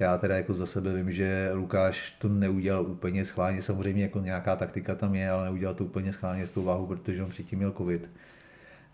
[0.00, 4.56] já teda jako za sebe vím, že Lukáš to neudělal úplně schválně, samozřejmě jako nějaká
[4.56, 7.72] taktika tam je, ale neudělal to úplně schválně s tou váhou, protože on předtím měl
[7.72, 8.08] covid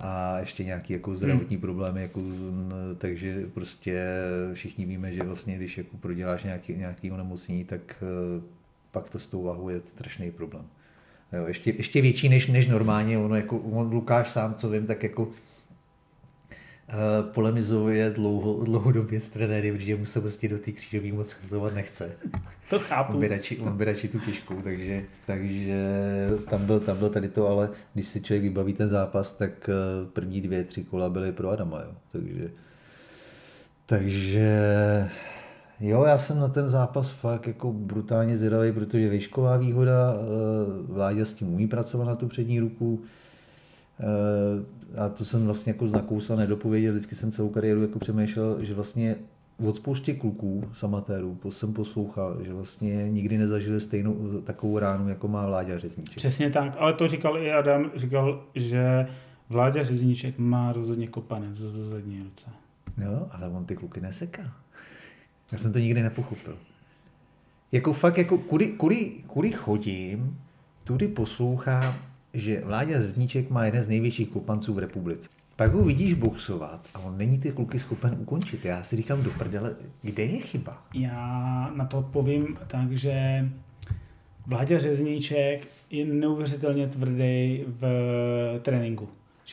[0.01, 1.61] a ještě nějaký jako zdravotní hmm.
[1.61, 2.21] problémy, jako,
[2.99, 4.07] takže prostě
[4.55, 8.43] všichni víme, že vlastně když jako proděláš nějaký, nějaký onemocnění, tak eh,
[8.91, 10.65] pak to s tou váhou je strašný problém.
[11.33, 15.03] Jo, ještě, ještě větší než, než normálně, ono jako on Lukáš sám, co vím, tak
[15.03, 15.29] jako
[17.33, 22.17] polemizuje dlouho, dlouhodobě s trenéry, protože mu se prostě do té křížové moc schazovat nechce.
[22.71, 23.13] To chápu.
[23.13, 25.79] On by radši, on by radši tu těžkou, takže, takže
[26.51, 29.73] tam, byl, tam byl tady to, ale když si člověk vybaví ten zápas, tak eh,
[30.13, 31.93] první dvě, tři kola byly pro Adama, jo.
[32.13, 32.51] Takže,
[33.87, 35.11] takže
[35.81, 41.25] jo, já jsem na ten zápas fakt jako brutálně zvědavý, protože výšková výhoda, eh, Vláďa
[41.25, 43.01] s tím umí pracovat na tu přední ruku,
[44.99, 49.17] a to jsem vlastně jako nakousal, nedopověděl, vždycky jsem celou kariéru jako přemýšlel, že vlastně
[49.67, 55.29] od spoustě kluků z amatérů jsem poslouchal, že vlastně nikdy nezažili stejnou takovou ránu, jako
[55.29, 56.17] má Vláďa Řezníček.
[56.17, 59.07] Přesně tak, ale to říkal i Adam, říkal, že
[59.49, 62.51] Vláďa Řezníček má rozhodně kopanec v zadní ruce.
[62.97, 64.53] No, ale on ty kluky neseká.
[65.53, 66.57] Já jsem to nikdy nepochopil.
[67.73, 70.39] Jako fakt, jako kudy, kudy, kudy chodím,
[70.85, 71.95] tudy poslouchám,
[72.35, 75.29] že Vláďa Zedníček má jeden z největších kopanců v republice.
[75.57, 78.65] Pak ho vidíš boxovat a on není ty kluky schopen ukončit.
[78.65, 80.83] Já si říkám do prdele, kde je chyba?
[80.95, 83.45] Já na to odpovím tak, že
[84.47, 87.85] Vláďa Řezníček je neuvěřitelně tvrdý v
[88.63, 89.09] tréninku.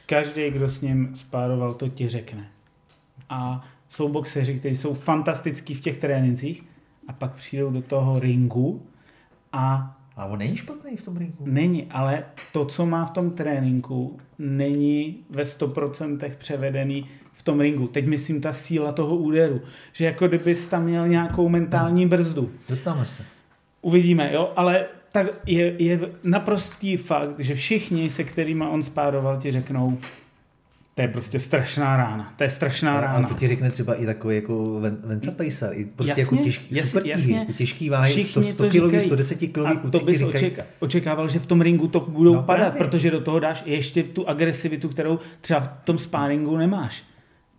[0.06, 2.48] Každý, kdo s ním spároval, to ti řekne.
[3.30, 6.64] A jsou boxeři, kteří jsou fantastický v těch trénincích
[7.08, 8.82] a pak přijdou do toho ringu
[9.52, 11.46] a a on není špatný v tom ringu.
[11.46, 17.88] Není, ale to, co má v tom tréninku, není ve 100% převedený v tom ringu.
[17.88, 19.62] Teď myslím ta síla toho úderu.
[19.94, 22.52] Že jako kdybys tam měl nějakou mentální brzdu.
[22.68, 23.24] Zeptáme se.
[23.82, 29.52] Uvidíme, jo, ale tak je, je naprostý fakt, že všichni, se kterými on spároval, ti
[29.52, 29.98] řeknou,
[31.00, 32.34] to je prostě strašná rána.
[32.36, 33.26] To je strašná a, rána.
[33.26, 36.76] A to ti řekne třeba i takový jako Venca Pejsar, i prostě jasně, jako těžký,
[36.76, 37.54] jasně, super tíhy, jasně.
[37.54, 39.58] těžký váhy, 100, 100 kg, 110 kg.
[39.58, 42.88] A to bys očeka, očekával, že v tom ringu to budou no, padat, právě.
[42.88, 47.04] protože do toho dáš ještě tu agresivitu, kterou třeba v tom spáringu nemáš.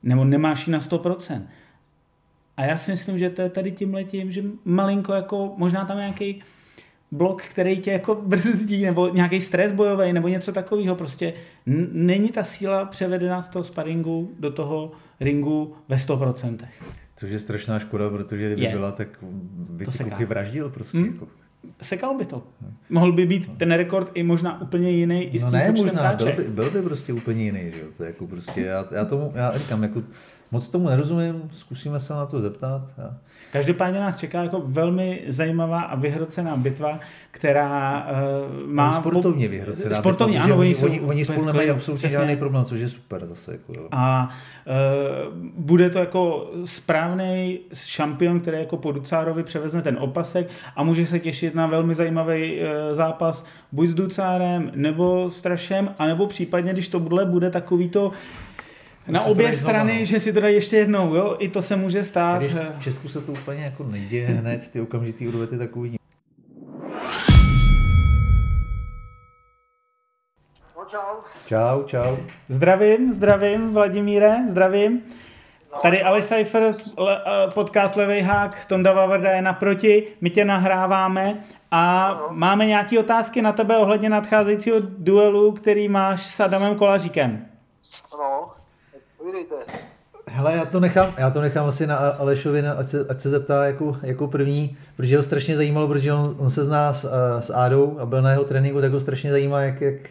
[0.02, 1.42] Nebo nemáš ji na 100%.
[2.56, 5.96] A já si myslím, že to je tady tím letím, že malinko jako, možná tam
[5.96, 6.42] nějaký
[7.10, 10.94] blok, který tě jako brzdí, nebo nějaký stres bojový, nebo něco takového.
[10.94, 11.32] Prostě
[11.92, 16.58] není ta síla převedená z toho sparingu do toho ringu ve 100%.
[17.16, 18.70] Což je strašná škoda, protože kdyby je.
[18.72, 19.08] byla, tak
[19.70, 20.98] by to ty vraždil prostě.
[20.98, 21.06] Hmm?
[21.06, 21.28] Jako.
[21.82, 22.42] Sekal by to.
[22.90, 25.24] Mohl by být ten rekord i možná úplně jiný.
[25.24, 27.72] I s no ne, možná, byl by, byl by prostě úplně jiný.
[27.74, 27.82] Že?
[27.96, 30.02] To je jako prostě, já, já, tomu, já říkám, jako,
[30.50, 32.82] moc tomu nerozumím, zkusíme se na to zeptat.
[33.52, 38.06] Každopádně nás čeká jako velmi zajímavá a vyhrocená bitva, která
[38.62, 38.90] uh, má...
[38.90, 39.96] No, sportovně vyhrocená.
[39.96, 40.56] Sportovně, bitva, ano.
[40.56, 43.52] Oni, oni, oni spolu nemají absolutně žádný problém, což je super zase.
[43.52, 43.88] Jako, jo.
[43.92, 44.28] A
[44.66, 51.06] uh, bude to jako správný šampion, který jako po Ducárovi převezne ten opasek a může
[51.06, 56.72] se těšit na velmi zajímavý uh, zápas buď s Ducárem, nebo s Trašem, anebo případně,
[56.72, 58.12] když to bude, bude takový to
[59.08, 60.04] na obě strany, znova, no.
[60.04, 62.38] že si to dají ještě jednou, jo, i to se může stát.
[62.38, 66.00] Když v Česku se to úplně jako neděje hned, ty okamžitý odvety tak uvidíme.
[71.46, 72.16] Čau, čau.
[72.48, 75.02] Zdravím, zdravím, Vladimíre, zdravím.
[75.82, 76.76] Tady Aleš Seifert,
[77.54, 82.28] podcast Levej hák, Tonda Vavrda je naproti, my tě nahráváme a no.
[82.30, 87.46] máme nějaké otázky na tebe ohledně nadcházejícího duelu, který máš s Adamem Kolaříkem.
[88.18, 88.52] No,
[89.30, 89.72] povídejte.
[90.26, 93.64] Hele, já to nechám, já to nechám asi na Alešovi, ať se, ať se zeptá
[93.64, 97.98] jako, jako první, protože ho strašně zajímalo, protože on, on se zná s, s Ádou
[97.98, 100.10] a byl na jeho tréninku, tak ho strašně zajímá, jak, jak,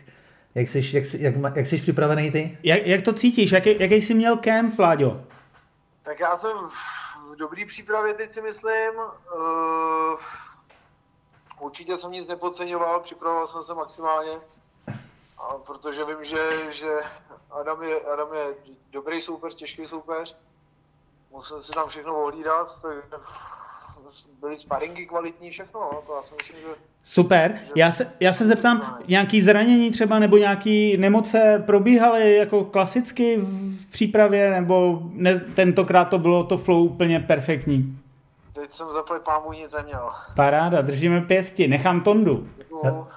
[0.55, 2.57] jak, jsi, jak, jak, jak jsi připravený ty?
[2.63, 3.51] Jak, jak to cítíš?
[3.51, 5.21] Jaký, jaký jsi měl kém, Fláďo?
[6.03, 6.51] Tak já jsem
[7.31, 8.95] v dobrý přípravě, teď si myslím.
[9.35, 10.19] Uh,
[11.59, 14.31] určitě jsem nic nepodceňoval, připravoval jsem se maximálně.
[15.39, 16.87] A protože vím, že, že
[17.51, 18.55] Adam, je, Adam je
[18.91, 20.35] dobrý soupeř, těžký soupeř.
[21.31, 23.01] Musím si tam všechno ohlídat, takže
[24.41, 25.79] byly sparingy kvalitní, všechno.
[25.79, 26.01] No.
[26.07, 27.59] To já si myslím, že Super.
[27.75, 33.91] Já se, já se zeptám, nějaký zranění třeba nebo nějaký nemoce probíhaly jako klasicky v
[33.91, 37.97] přípravě, nebo ne, tentokrát to bylo to flow úplně perfektní?
[38.59, 40.09] Teď jsem zaplý pámu nic neměl.
[40.35, 42.49] Paráda, držíme pěsti, nechám tondu.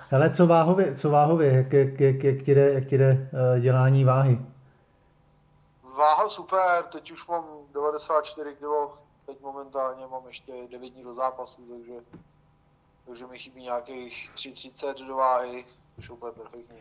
[0.08, 3.60] Hele, co váhově, co váhově jak, jak, jak, jak, ti jde, jak ti jde uh,
[3.60, 4.40] dělání váhy?
[5.98, 11.62] Váha super, teď už mám 94 kg, teď momentálně mám ještě 9 dní do zápasu,
[11.70, 11.92] takže
[13.06, 15.64] takže mi chybí nějakých 3,30 do váhy,
[15.96, 16.76] což je úplně perfektní.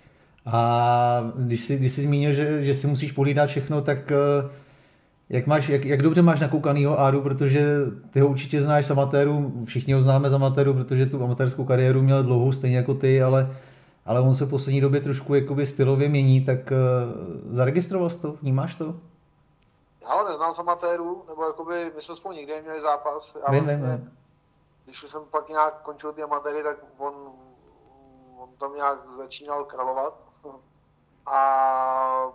[0.45, 4.15] A když jsi, když jsi zmínil, že, že si musíš polídat všechno, tak eh,
[5.31, 7.77] jak, máš, jak, jak dobře máš nakoukanýho Ádu, protože
[8.11, 12.01] ty ho určitě znáš z amatéru, všichni ho známe z amatéru, protože tu amatérskou kariéru
[12.01, 13.47] měl dlouhou stejně jako ty, ale,
[14.05, 18.35] ale on se v poslední době trošku jakoby stylově mění, tak uh, zaregistroval jsi to?
[18.41, 18.95] Vnímáš to?
[20.01, 23.35] Já ho neznám z amatéru, nebo jakoby my jsme spolu někde měli zápas.
[23.47, 24.11] Já vím, vlastně, vím,
[24.85, 27.13] když už jsem pak nějak končil ty amatéry, tak on,
[28.37, 30.13] on tam nějak začínal královat.
[31.25, 32.25] A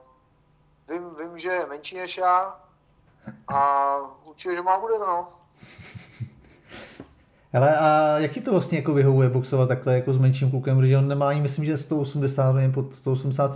[0.88, 2.65] vím, vím, že je menší než já
[3.48, 5.28] a určitě, že má bude, no.
[7.54, 10.98] Ale a jak ti to vlastně jako vyhovuje boxovat takhle jako s menším klukem, protože
[10.98, 13.52] on nemá ani, myslím, že 180 nebo pod 180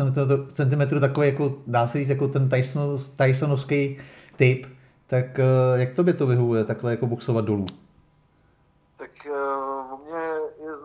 [0.53, 3.99] cm, takový jako, dá se říct, jako ten Tyson, Tysonovský
[4.37, 4.67] typ,
[5.07, 7.67] tak eh, jak to by to vyhovuje takhle jako boxovat dolů?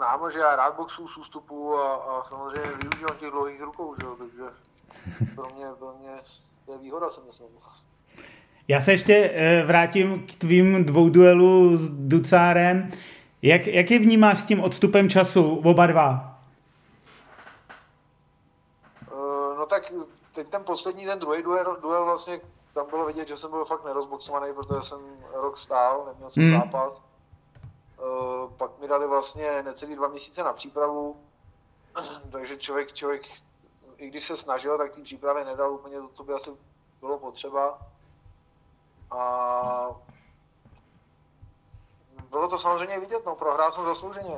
[0.05, 4.07] známo, že já rád boxu z ústupu a, a samozřejmě využívám těch dlouhých rukou, že?
[4.17, 4.43] takže
[5.35, 6.21] pro mě, pro mě
[6.67, 7.47] je výhoda, jsem myslím.
[8.67, 12.89] Já se ještě eh, vrátím k tvým dvou duelů s Ducárem.
[13.41, 16.37] Jak, jak je vnímáš s tím odstupem času oba dva?
[19.11, 19.93] Uh, no tak
[20.35, 22.41] teď ten poslední, ten druhý duel, duel vlastně,
[22.73, 24.99] tam bylo vidět, že jsem byl fakt nerozboxovaný, protože jsem
[25.33, 26.61] rok stál, neměl jsem hmm.
[26.61, 26.93] zápas.
[26.93, 31.15] Uh, pak mi dali vlastně necelý dva měsíce na přípravu,
[32.31, 33.21] takže člověk, člověk,
[33.97, 36.49] i když se snažil, tak té přípravy nedal úplně to, co by asi
[36.99, 37.79] bylo potřeba.
[39.11, 39.89] A
[42.29, 44.37] bylo to samozřejmě vidět, no, prohrál jsem zaslouženě.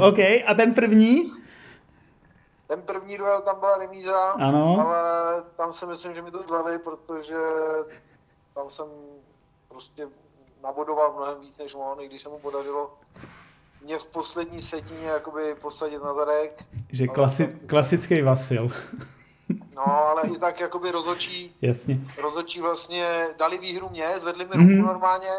[0.08, 1.32] OK, a ten první?
[2.66, 4.76] Ten první duel tam byla remíza, ano.
[4.80, 7.36] ale tam si myslím, že mi to zlavej, protože
[8.54, 8.86] tam jsem
[9.68, 10.08] prostě
[10.62, 12.94] nabodoval mnohem víc než on, i když se mu podařilo
[13.84, 16.64] mě v poslední setině jakoby posadit na zadek.
[16.90, 18.68] Že klasi- klasický Vasil.
[19.76, 21.98] No, ale i tak jakoby rozočí, Jasně.
[22.22, 24.86] rozočí vlastně dali výhru mě, zvedli mi ruku mm-hmm.
[24.86, 25.30] normálně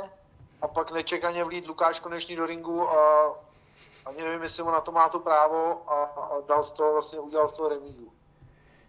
[0.62, 2.96] a pak nečekaně vlít Lukáš konečný do ringu a
[4.06, 7.20] ani nevím, jestli mu na to má to právo a, a dal z toho vlastně,
[7.20, 8.08] udělal z toho remízu.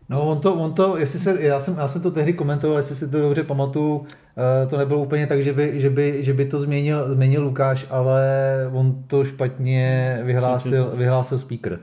[0.09, 2.97] No on to, on to, jestli se, já jsem, já jsem to tehdy komentoval, jestli
[2.97, 6.45] si to dobře pamatuju, eh, to nebylo úplně tak, že by, že by, že by
[6.45, 8.25] to změnil, změnil Lukáš, ale
[8.73, 11.81] on to špatně vyhlásil, vyhlásil speaker.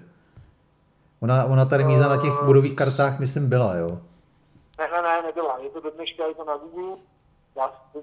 [1.22, 3.88] Ona, ona ta remíza na těch bodových kartách, myslím, byla, jo?
[4.80, 5.60] Ne, ne, ne, nebyla.
[5.64, 6.98] Je to do dneška, je to na Google.
[7.58, 8.02] Já jsem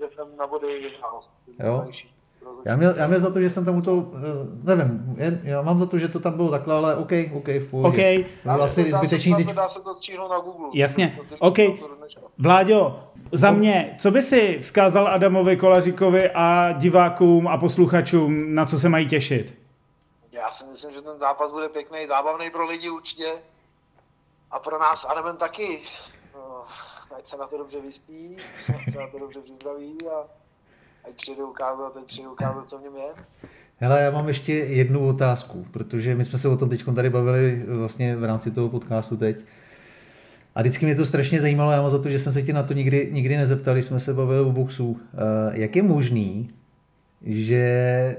[0.00, 1.20] že jsem na body vyhrál.
[1.64, 1.88] Jo?
[2.64, 5.78] Já měl, já měl za to, že jsem tam u toho, eh, nevím, já mám
[5.78, 8.18] za to, že to tam bylo takhle, ale OK, OK, v pohodě.
[8.18, 8.26] OK.
[8.44, 10.68] Dá, asi to, zbytečný dá, se, dá se to stříhnout na Google.
[10.74, 11.58] Jasně, OK.
[12.38, 13.00] Vláďo,
[13.32, 18.88] za mě, co by si vzkázal Adamovi Kolaříkovi a divákům a posluchačům, na co se
[18.88, 19.65] mají těšit?
[20.36, 23.32] Já si myslím, že ten zápas bude pěkný, zábavný pro lidi určitě.
[24.50, 25.82] A pro nás Adamem taky.
[26.34, 26.64] No,
[27.18, 28.36] ať se na to dobře vyspí,
[28.74, 30.18] ať se na to dobře připraví a
[31.08, 33.08] ať přijde ukázat, teď přijde ukázat, co v něm je.
[33.76, 37.64] Hele, já mám ještě jednu otázku, protože my jsme se o tom teď tady bavili
[37.66, 39.36] vlastně v rámci toho podcastu teď.
[40.54, 42.62] A vždycky mě to strašně zajímalo, já mám za to, že jsem se tě na
[42.62, 45.00] to nikdy, nikdy nezeptal, když jsme se bavili o boxu.
[45.14, 46.50] Eh, jak je možný,
[47.22, 48.16] že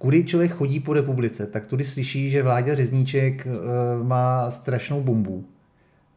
[0.00, 3.50] kudy člověk chodí po republice, tak tudy slyší, že Vláďa Řezníček eh,
[4.02, 5.44] má strašnou bombu.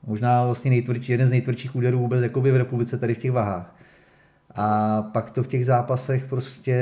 [0.07, 3.75] Možná vlastně nejtvrdší, jeden z nejtvrdších úderů vůbec jakoby v republice tady v těch váhách.
[4.55, 6.77] A pak to v těch zápasech prostě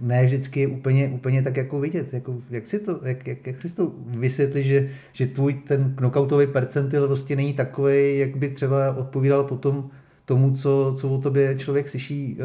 [0.00, 2.14] ne vždycky je úplně, úplně tak jako vidět.
[2.14, 6.46] Jako, jak, si to, jak, jak, jak si to vysvětlit, že, že tvůj ten knockoutový
[6.46, 9.90] percentil prostě není takový, jak by třeba odpovídal potom
[10.24, 12.38] tomu, co, co o tobě člověk slyší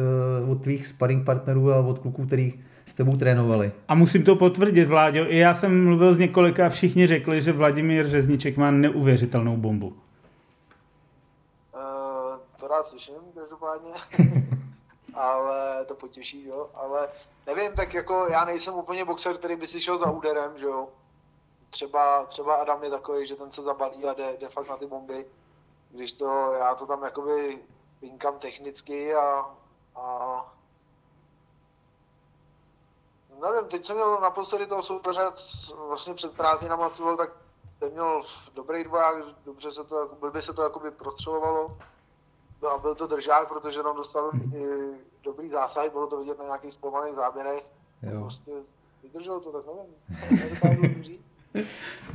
[0.44, 2.54] uh, od tvých sparring partnerů a od kluků, který
[2.88, 3.72] s tebou trénovali.
[3.88, 7.52] A musím to potvrdit, Vláďo, i já jsem mluvil s několika a všichni řekli, že
[7.52, 9.86] Vladimír Řezniček má neuvěřitelnou bombu.
[9.86, 9.94] Uh,
[12.60, 13.90] to rád slyším, každopádně.
[15.14, 16.70] ale to potěší, jo.
[16.74, 17.08] Ale
[17.46, 20.88] nevím, tak jako já nejsem úplně boxer, který by si šel za úderem, že jo.
[21.70, 24.86] Třeba, třeba Adam je takový, že ten se zabalí a jde, jde fakt na ty
[24.86, 25.26] bomby.
[25.90, 27.58] Když to, já to tam jakoby
[28.00, 29.44] pinkám technicky a,
[29.96, 30.57] a
[33.40, 35.20] nevím, teď jsem měl naposledy toho soupeře
[35.88, 37.30] vlastně před prázdninama, byl, tak
[37.78, 38.22] ten měl
[38.54, 41.76] dobrý dvoják, dobře se to, blbě se to jakoby prostřelovalo.
[42.62, 44.64] No a byl to držák, protože tam dostal i
[45.22, 47.66] dobrý zásah, bylo to vidět na nějakých zpomalých záběrech.
[48.02, 48.20] Jo.
[48.20, 48.52] Prostě
[49.02, 51.24] vydrželo to, tak nevím.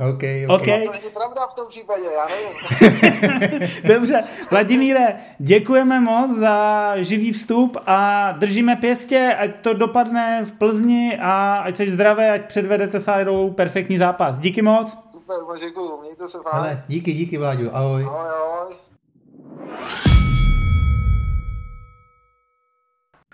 [0.00, 0.46] Okay, okay.
[0.46, 0.86] okay.
[0.86, 3.68] To není pravda v tom případě, já nevím.
[3.84, 11.18] Dobře, Vladimíre, děkujeme moc za živý vstup a držíme pěstě, ať to dopadne v Plzni
[11.22, 14.38] a ať jsi zdravé, ať předvedete Sádou perfektní zápas.
[14.38, 14.98] Díky moc.
[15.12, 16.64] Super, děkuju, mějte se fajn.
[16.64, 18.04] Ale díky, díky Vláďu, ahoj.
[18.04, 18.74] Ahoj, ahoj.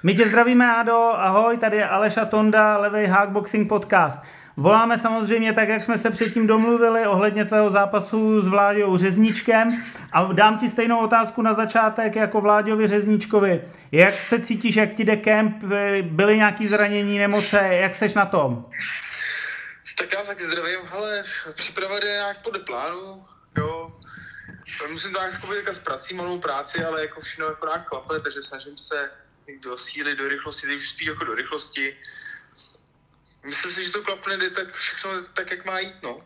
[0.02, 4.22] My tě zdravíme, Ado, ahoj, tady je Aleša Tonda, Levej Hack Boxing Podcast.
[4.56, 10.32] Voláme samozřejmě tak, jak jsme se předtím domluvili ohledně tvého zápasu s Vláďou Řezničkem a
[10.32, 13.62] dám ti stejnou otázku na začátek jako Vláďovi Řezničkovi.
[13.92, 15.64] Jak se cítíš, jak ti jde kemp,
[16.02, 18.70] byly nějaké zranění, nemoce, jak seš na tom?
[19.98, 23.24] Tak já taky zdravím, ale příprava jde nějak podle plánu,
[23.58, 23.92] jo.
[24.90, 28.78] Musím to nějak s prací, malou práci, ale jako všechno jako nějak klape, takže snažím
[28.78, 29.10] se
[29.62, 31.96] do síly, do rychlosti, teď už spíš jako do rychlosti.
[33.46, 36.18] Myslím si, že to klapne, jde tak všechno tak, jak má jít, no.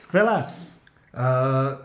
[0.00, 0.44] Skvělé.
[0.44, 1.78] Uh,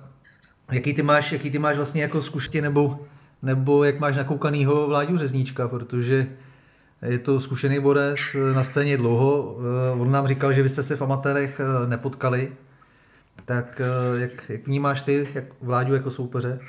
[0.71, 3.07] jaký, ty máš, jaký ty máš vlastně jako zkušenosti, nebo,
[3.41, 6.27] nebo jak máš nakoukanýho Vláďu Řezníčka, protože
[7.01, 8.19] je to zkušený borec
[8.53, 9.43] na scéně dlouho.
[9.43, 12.57] Uh, on nám říkal, že vy jste se v amatérech nepotkali.
[13.45, 13.81] Tak
[14.13, 16.59] uh, jak, jak vnímáš ty jak Vláďu jako soupeře?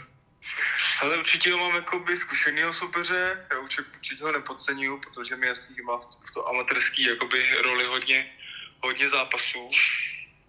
[1.01, 5.77] Ale určitě ho mám jakoby zkušenýho soupeře, já určitě, určitě ho nepodceňuju, protože mi jasný,
[5.77, 8.33] že má v, to amatérský jakoby roli hodně,
[8.81, 9.71] hodně zápasů.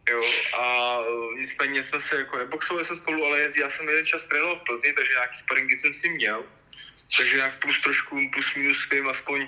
[0.10, 0.23] Jo,
[0.60, 4.56] a e, nicméně jsme se jako neboxovali jsme spolu, ale já jsem jeden čas trénoval
[4.56, 6.45] v Plzni, takže nějaký sparingy jsem si měl.
[7.17, 9.47] Takže nějak plus trošku, plus minus vím aspoň,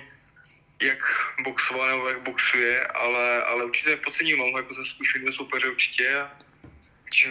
[0.82, 0.98] jak
[1.44, 6.38] boxoval nebo jak boxuje, ale, ale určitě nepodcením, mám jako ze zkušeného soupeře určitě a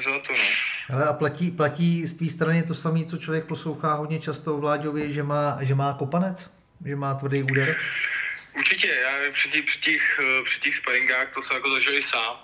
[0.03, 0.43] se na to, no.
[0.89, 4.61] Ale a platí, platí z té strany to samé, co člověk poslouchá hodně často o
[4.61, 6.53] Vláďovi, že má, že má kopanec?
[6.85, 7.77] Že má tvrdý úder?
[8.57, 12.03] Určitě, já při těch, při těch, eh, při těch sparingách to jsem jako zažil i
[12.03, 12.35] sám.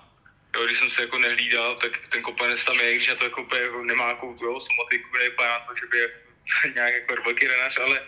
[0.56, 3.48] Jo, když jsem se jako nehlídal, tak ten kopanec tam je, když já to jako,
[3.62, 5.98] jako nemá jako, jo, somatiku, nevypadá na to, že by
[6.76, 8.02] nějak jako velký renař, ale,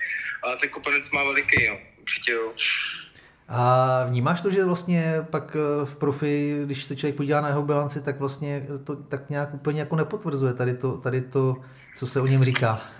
[0.44, 2.54] ale ten kopanec má veliký, jo, určitě jo.
[3.50, 7.64] A vnímáš to, že vlastně pak eh, v profi, když se člověk podívá na jeho
[7.64, 11.56] bilanci, tak vlastně to tak nějak úplně jako nepotvrzuje tady to, tady to
[11.98, 12.92] co se o něm říká?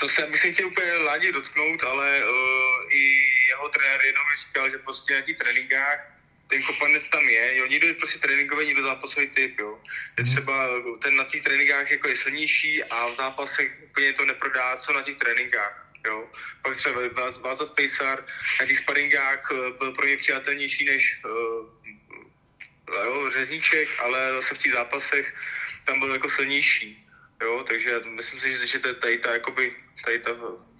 [0.00, 3.02] To se myslím chtěl úplně ládě dotknout, ale uh, i
[3.48, 5.98] jeho trenér jenom mi říkal, že prostě na těch tréninkách
[6.50, 9.78] ten kopanec tam je, jo, někdo je prostě tréninkový, někdo zápasový typ, jo.
[10.18, 10.32] Je mhm.
[10.32, 10.68] třeba
[11.02, 15.02] ten na těch tréninkách jako je silnější a v zápasech úplně to neprodá, co na
[15.02, 15.89] těch tréninkách.
[16.06, 16.24] Jo.
[16.62, 17.00] Pak třeba
[17.42, 18.24] Václav Pejsar
[18.60, 21.66] na těch sparingách eh, byl pro mě přijatelnější než uh,
[23.04, 25.34] jo, řezníček, ale zase v těch zápasech
[25.84, 27.06] tam byl jako silnější.
[27.42, 29.72] Jo, takže myslím si, že, tady ta, jakoby,
[30.04, 30.30] tady ta,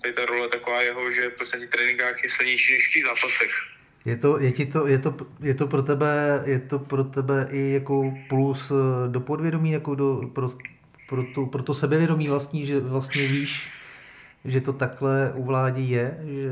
[0.02, 3.04] tady ta role taková jeho, že prostě na těch tréninkách je silnější než v těch
[3.04, 3.50] zápasech.
[4.04, 7.48] Je to, je, ti to, je, to, je, to pro tebe, je to pro tebe
[7.52, 10.50] i jako plus eh, do podvědomí, jako do, pro,
[11.08, 13.71] pro, to, pro to sebevědomí vlastní, že vlastně víš,
[14.44, 16.06] že to takhle u vlády je?
[16.24, 16.50] Že...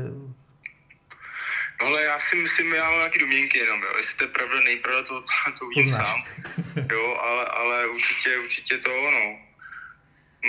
[1.81, 3.93] No ale já si myslím, já mám nějaké domněnky jenom, jo.
[3.97, 5.23] Jestli to je pravda, nejpravda, to,
[5.59, 6.23] to uvidím sám.
[6.91, 9.39] Jo, ale, ale určitě, určitě to, no.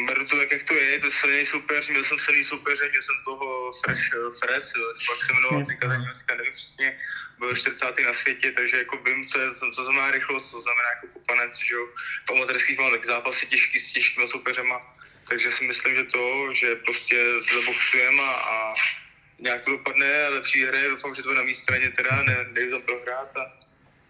[0.06, 3.02] Beru to tak, jak to je, je to silný soupeř, měl jsem silný soupeře, měl
[3.02, 4.72] jsem toho Fresh, Fresh,
[5.08, 6.98] pak se jmenoval, teďka dneska nevím přesně,
[7.38, 7.84] byl 40.
[8.06, 11.74] na světě, takže jako vím, co, je, co znamená rychlost, co znamená jako kopanec, že
[11.74, 11.86] jo.
[12.28, 14.76] V amatérských mám taky zápasy těžký s těžkými soupeřema,
[15.30, 17.16] takže si myslím, že to, že prostě
[17.54, 18.74] zaboxujeme a, a
[19.38, 22.70] nějak to dopadne, lepší hry, doufám, že to je na mé straně teda, ne, nejdu
[22.70, 23.52] tam prohrát a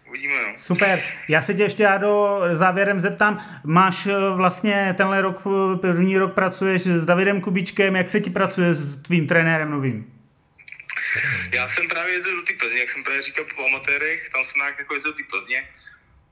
[0.09, 0.53] uvidíme, no.
[0.57, 1.03] Super.
[1.29, 3.61] Já se tě ještě já do závěrem zeptám.
[3.65, 8.31] Máš eh, vlastně tenhle rok, eh, první rok pracuješ s Davidem Kubičkem, jak se ti
[8.31, 10.21] pracuje s tvým trenérem novým?
[11.53, 14.55] Já jsem právě jezdil do té Plzně, jak jsem právě říkal po amatérech, tam jsem
[14.57, 15.69] nějak jako jezdil do té Plzně.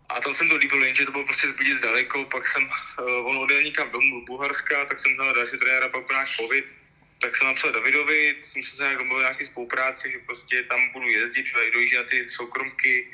[0.08, 3.36] A tam jsem to líbil, jenže to bylo prostě zbudit daleko, pak jsem, uh, on
[3.36, 6.64] odjel někam domů do Bulharska, tak jsem dal další trenéra, pak nějak covid,
[7.20, 11.46] tak jsem napsal Davidovi, jsem se nějak domluvil nějaký spolupráci, že prostě tam budu jezdit,
[11.72, 13.08] dojíždět na ty soukromky,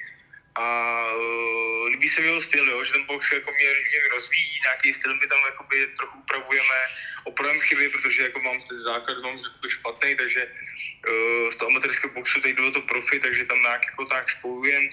[0.54, 0.66] a
[1.14, 4.94] uh, líbí se mi jeho styl, jo, že ten box jako mě, mě rozvíjí, nějaký
[4.94, 6.80] styl my tam jakoby trochu upravujeme,
[7.24, 12.14] opravujeme chyby, protože jako mám ten základ, mám jako špatný, takže uh, z toho amatérského
[12.14, 14.88] boxu teď jdu do toho profi, takže tam nějak jako tak spojujem.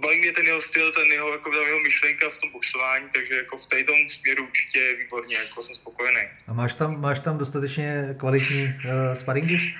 [0.00, 3.34] Baví mě ten jeho styl, ten jeho, jako ta jeho myšlenka v tom boxování, takže
[3.34, 6.28] jako v této směru určitě výborně, jako jsem spokojený.
[6.48, 9.74] A máš tam, máš tam dostatečně kvalitní uh, sparingy?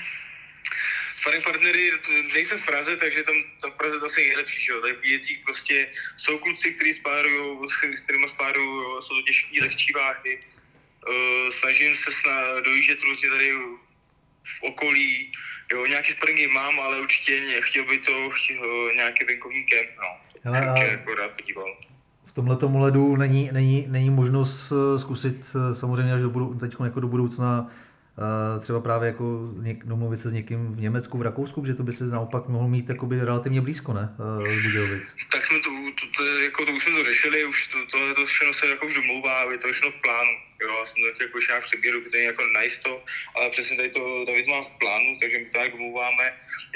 [1.23, 1.93] sparring partnery,
[2.35, 4.81] nejsem v Praze, takže tam, tam v Praze to asi nejlepší, že jo.
[4.81, 7.59] Tady v Bíjecích prostě jsou kluci, kteří spárují,
[7.97, 10.41] s kterými spárují, jsou to těžký, lehčí váhy.
[11.09, 15.33] Uh, snažím se sna- dojíždět různě tady v okolí,
[15.73, 20.09] jo, nějaký sparingy mám, ale určitě chtěl by to chtěl, uh, nějaký venkovní kemp, no.
[20.45, 20.83] Hele, a...
[20.83, 21.77] jako rád podíval
[22.33, 27.01] v tomhle ledu není, není, není možnost eh, zkusit samozřejmě až do, budu, teď jako
[27.01, 27.71] do budoucna
[28.61, 29.25] třeba právě jako
[29.85, 32.89] domluvit se s někým v Německu, v Rakousku, že to by se naopak mohl mít
[32.89, 34.15] jakoby relativně blízko, ne,
[34.59, 35.15] z Budějovic.
[35.33, 38.27] Tak jsme to, to, to, jako to už jsme to řešili, už to, to, to
[38.27, 40.31] všechno se jako už domlouvá, je to všechno v plánu.
[40.63, 43.05] Jo, já jsem to tak jako nějak přebíru, to je jako najisto,
[43.37, 46.25] ale přesně tady to David má v plánu, takže my to tak domlouváme,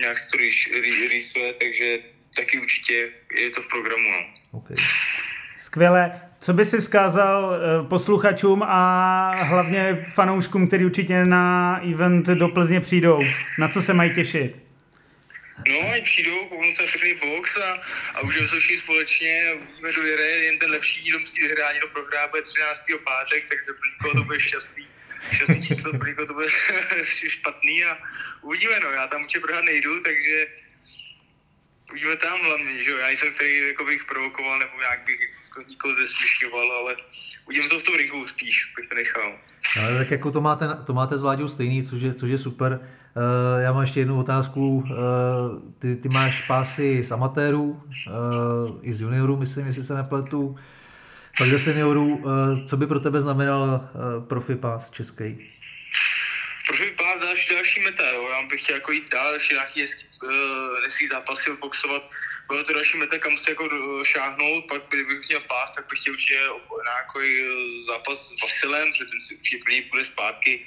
[0.00, 0.36] nějak se to
[1.08, 1.98] rýsuje, takže
[2.36, 4.08] taky určitě je to v programu.
[4.10, 4.58] No.
[4.58, 4.76] Okay.
[5.76, 6.20] Skvěle.
[6.40, 8.80] Co by si vzkázal eh, posluchačům a
[9.44, 13.20] hlavně fanouškům, kteří určitě na event do Plzně přijdou?
[13.58, 14.60] Na co se mají těšit?
[15.68, 17.82] No, ať přijdou, kouknou se pěkný box a,
[18.14, 19.54] a užijeme se všichni společně,
[19.96, 22.80] do jere, jen ten lepší díl musí vyhrát, někdo prohrá, bude 13.
[23.04, 24.88] pátek, takže pro někoho to bude šťastný.
[25.32, 26.48] Šťastný číslo, pro někoho to bude
[27.28, 27.98] špatný a
[28.42, 30.46] uvidíme, no, já tam určitě prohrát nejdu, takže
[31.90, 35.70] uvidíme tam hlavně, že jo, já jsem který jako bych provokoval nebo nějak bych jako
[35.70, 36.96] nikoho zesměšňoval, ale
[37.46, 39.32] uvidíme to v tom ringu spíš, bych to nechal.
[39.80, 42.80] Ale tak jako to máte, to máte s Vláďou stejný, což je, což je super.
[42.80, 44.76] Uh, já mám ještě jednu otázku.
[44.76, 44.88] Uh,
[45.78, 50.58] ty, ty máš pásy z amatérů, uh, i z juniorů, myslím, jestli se nepletu.
[51.38, 55.52] Pak ze seniorů, uh, co by pro tebe znamenal uh, profi pás český?
[56.66, 58.28] Profi pás další, další meta, jo.
[58.28, 62.02] Já bych chtěl jako jít dál, ještě nějaký hezký, uh, zápasy boxovat
[62.48, 63.68] bylo to další meta, kam se jako
[64.04, 66.38] šáhnout, pak kdybych měl pás, tak bych chtěl určitě
[66.90, 70.66] nějaký e, zápas s Vasilem, že ten si určitě první půjde zpátky,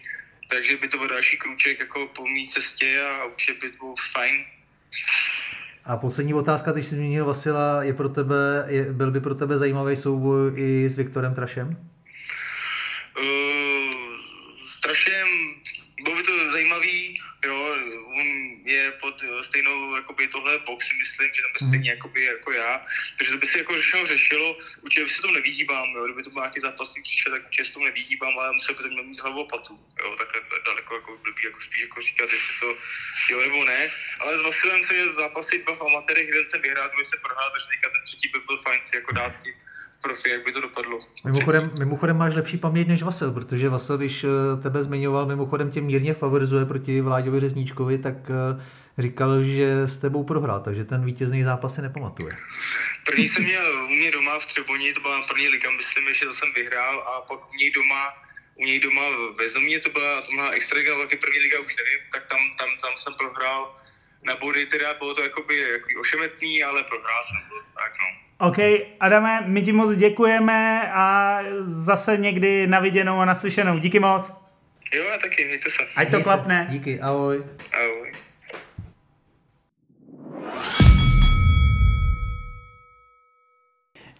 [0.49, 3.95] takže by to byl další krůček jako po mý cestě a určitě by to bylo
[4.13, 4.45] fajn.
[5.86, 9.57] A poslední otázka, když jsi zmínil Vasila, je pro tebe, je, byl by pro tebe
[9.57, 11.67] zajímavý souboj i s Viktorem Trašem?
[13.17, 14.17] Uh,
[14.67, 15.27] s Trašem
[16.03, 18.27] bylo by to zajímavý, jo, on
[18.65, 22.85] je pod stejnou, jakoby tohle box, myslím, že tam je stejně jakoby, jako já,
[23.17, 26.29] takže to by se jako řešilo, řešilo, určitě by se tomu nevyhýbám, jo, kdyby to
[26.29, 29.47] byl nějaký zápasník přišel, tak určitě se tomu nevyhýbám, ale musel by to mít hlavu
[29.47, 32.77] patu, jo, takhle daleko jako blbý, jako spíš jako říkat, jestli to
[33.29, 36.89] jo nebo ne, ale s Vasilem se je zápasy dva v amatérech, jeden jsem vyhrál,
[36.89, 39.33] druhý jsem prohrál, takže teďka ten třetí by byl fajn si jako dát
[40.01, 40.99] profi, jak by to dopadlo.
[41.25, 44.27] Mimochodem, mimochodem máš lepší paměť než Vasil, protože Vasil, když eh,
[44.63, 48.63] tebe zmiňoval, mimochodem tě mírně favorizuje proti Vláďovi Řezníčkovi, tak eh,
[48.97, 52.37] říkal, že s tebou prohrál, takže ten vítězný zápas si nepamatuje.
[53.05, 56.33] První jsem měl u mě doma v Třeboni, to byla první liga, myslím, že to
[56.33, 58.29] jsem vyhrál a pak u něj doma
[58.59, 59.01] u něj doma
[59.37, 62.39] ve Zomě, to byla, to byla extra liga, taky první liga už nevím, tak tam,
[62.57, 63.75] tam, tam jsem prohrál
[64.24, 68.20] na body, teda bylo to jakoby, jakoby ošemetný, ale prohrál jsem to, tak no.
[68.47, 68.57] OK,
[68.99, 73.80] Adame, my ti moc děkujeme a zase někdy na viděnou a naslyšenou.
[73.80, 74.34] Díky moc.
[74.93, 75.84] Jo, a taky, mějte se.
[75.95, 76.65] Ať to Měj klapne.
[76.67, 76.78] Se.
[76.78, 77.43] Díky, ahoj.
[77.74, 78.11] Ahoj.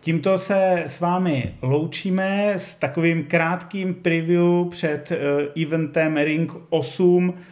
[0.02, 5.18] Tímto se s vámi loučíme s takovým krátkým preview před uh,
[5.64, 7.43] eventem Ring 8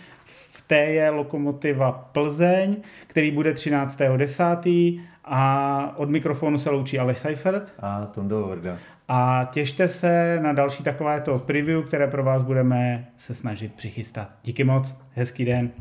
[0.67, 2.75] té je Lokomotiva Plzeň,
[3.07, 5.01] který bude 13.10.
[5.23, 7.73] A od mikrofonu se loučí Aleš Seifert.
[7.79, 8.77] A Tondo Horda.
[9.07, 14.29] A těšte se na další takovéto preview, které pro vás budeme se snažit přichystat.
[14.43, 15.71] Díky moc, hezký den.